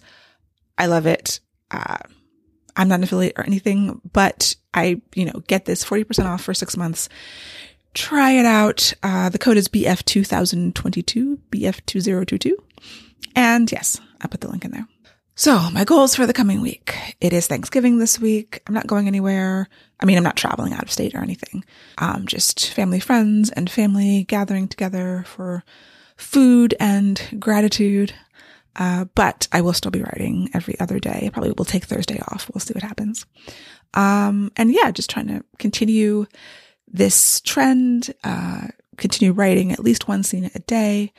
I 0.77 0.87
love 0.87 1.05
it. 1.05 1.39
Uh, 1.71 1.97
I'm 2.75 2.87
not 2.87 2.95
an 2.95 3.03
affiliate 3.03 3.37
or 3.37 3.45
anything, 3.45 4.01
but 4.13 4.55
I, 4.73 5.01
you 5.13 5.25
know, 5.25 5.43
get 5.47 5.65
this 5.65 5.83
40% 5.83 6.25
off 6.25 6.41
for 6.41 6.53
six 6.53 6.77
months. 6.77 7.09
Try 7.93 8.31
it 8.31 8.45
out. 8.45 8.93
Uh, 9.03 9.29
the 9.29 9.39
code 9.39 9.57
is 9.57 9.67
BF2022, 9.67 11.39
BF2022. 11.51 12.51
And 13.35 13.71
yes, 13.71 13.99
I 14.21 14.27
put 14.27 14.41
the 14.41 14.49
link 14.49 14.63
in 14.63 14.71
there. 14.71 14.87
So 15.39 15.69
my 15.69 15.85
goals 15.85 16.15
for 16.15 16.27
the 16.27 16.33
coming 16.33 16.59
week. 16.59 17.15
It 17.21 17.31
is 17.31 17.47
Thanksgiving 17.47 17.97
this 17.97 18.19
week. 18.19 18.61
I'm 18.67 18.73
not 18.73 18.87
going 18.87 19.07
anywhere. 19.07 19.69
I 19.97 20.05
mean, 20.05 20.17
I'm 20.17 20.23
not 20.25 20.35
traveling 20.35 20.73
out 20.73 20.83
of 20.83 20.91
state 20.91 21.15
or 21.15 21.19
anything. 21.19 21.63
Um, 21.97 22.25
just 22.27 22.73
family, 22.73 22.99
friends 22.99 23.49
and 23.49 23.69
family 23.69 24.25
gathering 24.25 24.67
together 24.67 25.23
for 25.25 25.63
food 26.17 26.75
and 26.77 27.37
gratitude. 27.39 28.13
Uh, 28.75 29.05
but 29.15 29.47
I 29.53 29.61
will 29.61 29.71
still 29.71 29.91
be 29.91 30.01
writing 30.01 30.49
every 30.53 30.77
other 30.77 30.99
day. 30.99 31.29
Probably 31.31 31.53
will 31.53 31.63
take 31.63 31.85
Thursday 31.85 32.19
off. 32.19 32.51
We'll 32.53 32.59
see 32.59 32.73
what 32.73 32.83
happens. 32.83 33.25
Um, 33.93 34.51
and 34.57 34.73
yeah, 34.73 34.91
just 34.91 35.09
trying 35.09 35.27
to 35.27 35.45
continue 35.57 36.25
this 36.85 37.39
trend, 37.39 38.13
uh, 38.25 38.67
continue 38.97 39.31
writing 39.31 39.71
at 39.71 39.85
least 39.85 40.05
one 40.05 40.23
scene 40.23 40.51
a 40.53 40.59
day, 40.59 41.13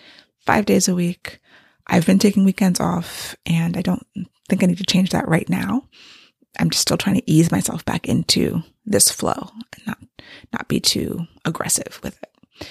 five 0.45 0.67
days 0.67 0.89
a 0.89 0.95
week. 0.95 1.41
I've 1.87 2.07
been 2.07 2.19
taking 2.19 2.45
weekends 2.45 2.81
off 2.81 3.37
and 3.47 3.77
I 3.77 3.83
don't 3.83 4.07
think 4.49 4.63
I 4.63 4.67
need 4.67 4.79
to 4.79 4.85
change 4.85 5.11
that 5.11 5.29
right 5.29 5.49
now. 5.49 5.85
I'm 6.59 6.71
just 6.71 6.83
still 6.83 6.97
trying 6.97 7.17
to 7.17 7.31
ease 7.31 7.53
myself 7.53 7.85
back 7.85 8.09
into 8.09 8.63
this 8.85 9.11
flow 9.11 9.51
and 9.75 9.87
not, 9.87 9.99
not 10.53 10.69
be 10.69 10.81
too 10.81 11.27
aggressive 11.45 12.01
with 12.03 12.19
it. 12.23 12.69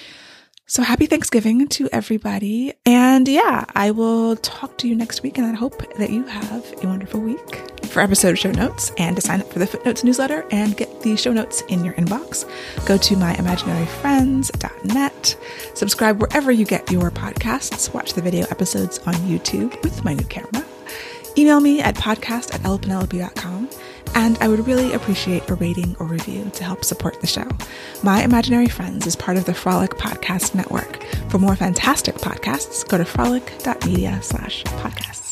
So 0.66 0.82
happy 0.82 1.06
Thanksgiving 1.06 1.66
to 1.68 1.88
everybody. 1.90 2.74
And 2.86 3.26
yeah, 3.26 3.64
I 3.74 3.90
will 3.90 4.36
talk 4.36 4.78
to 4.78 4.88
you 4.88 4.94
next 4.94 5.22
week 5.22 5.38
and 5.38 5.46
I 5.46 5.54
hope 5.54 5.82
that 5.96 6.10
you 6.10 6.24
have 6.24 6.72
a 6.82 6.86
wonderful 6.86 7.20
week. 7.20 7.69
For 7.90 8.00
episode 8.00 8.38
show 8.38 8.52
notes 8.52 8.92
and 8.98 9.16
to 9.16 9.22
sign 9.22 9.40
up 9.40 9.52
for 9.52 9.58
the 9.58 9.66
Footnotes 9.66 10.04
newsletter 10.04 10.46
and 10.52 10.76
get 10.76 11.02
the 11.02 11.16
show 11.16 11.32
notes 11.32 11.62
in 11.62 11.84
your 11.84 11.94
inbox, 11.94 12.44
go 12.86 12.96
to 12.96 13.16
myimaginaryfriends.net. 13.16 15.36
Subscribe 15.74 16.20
wherever 16.20 16.52
you 16.52 16.64
get 16.64 16.88
your 16.92 17.10
podcasts. 17.10 17.92
Watch 17.92 18.12
the 18.12 18.22
video 18.22 18.46
episodes 18.50 19.00
on 19.00 19.14
YouTube 19.14 19.82
with 19.82 20.04
my 20.04 20.14
new 20.14 20.24
camera. 20.26 20.64
Email 21.36 21.60
me 21.60 21.80
at 21.80 21.96
podcast 21.96 22.54
at 22.54 22.60
lpenelope.com 22.60 23.68
and 24.14 24.38
I 24.38 24.46
would 24.46 24.68
really 24.68 24.92
appreciate 24.92 25.50
a 25.50 25.54
rating 25.54 25.96
or 25.98 26.06
review 26.06 26.48
to 26.54 26.62
help 26.62 26.84
support 26.84 27.20
the 27.20 27.26
show. 27.26 27.48
My 28.04 28.22
Imaginary 28.22 28.68
Friends 28.68 29.08
is 29.08 29.16
part 29.16 29.36
of 29.36 29.46
the 29.46 29.54
Frolic 29.54 29.90
Podcast 29.92 30.54
Network. 30.54 31.02
For 31.28 31.38
more 31.38 31.56
fantastic 31.56 32.14
podcasts, 32.16 32.86
go 32.86 32.98
to 32.98 33.04
frolic.media 33.04 34.22
slash 34.22 34.62
podcast. 34.64 35.29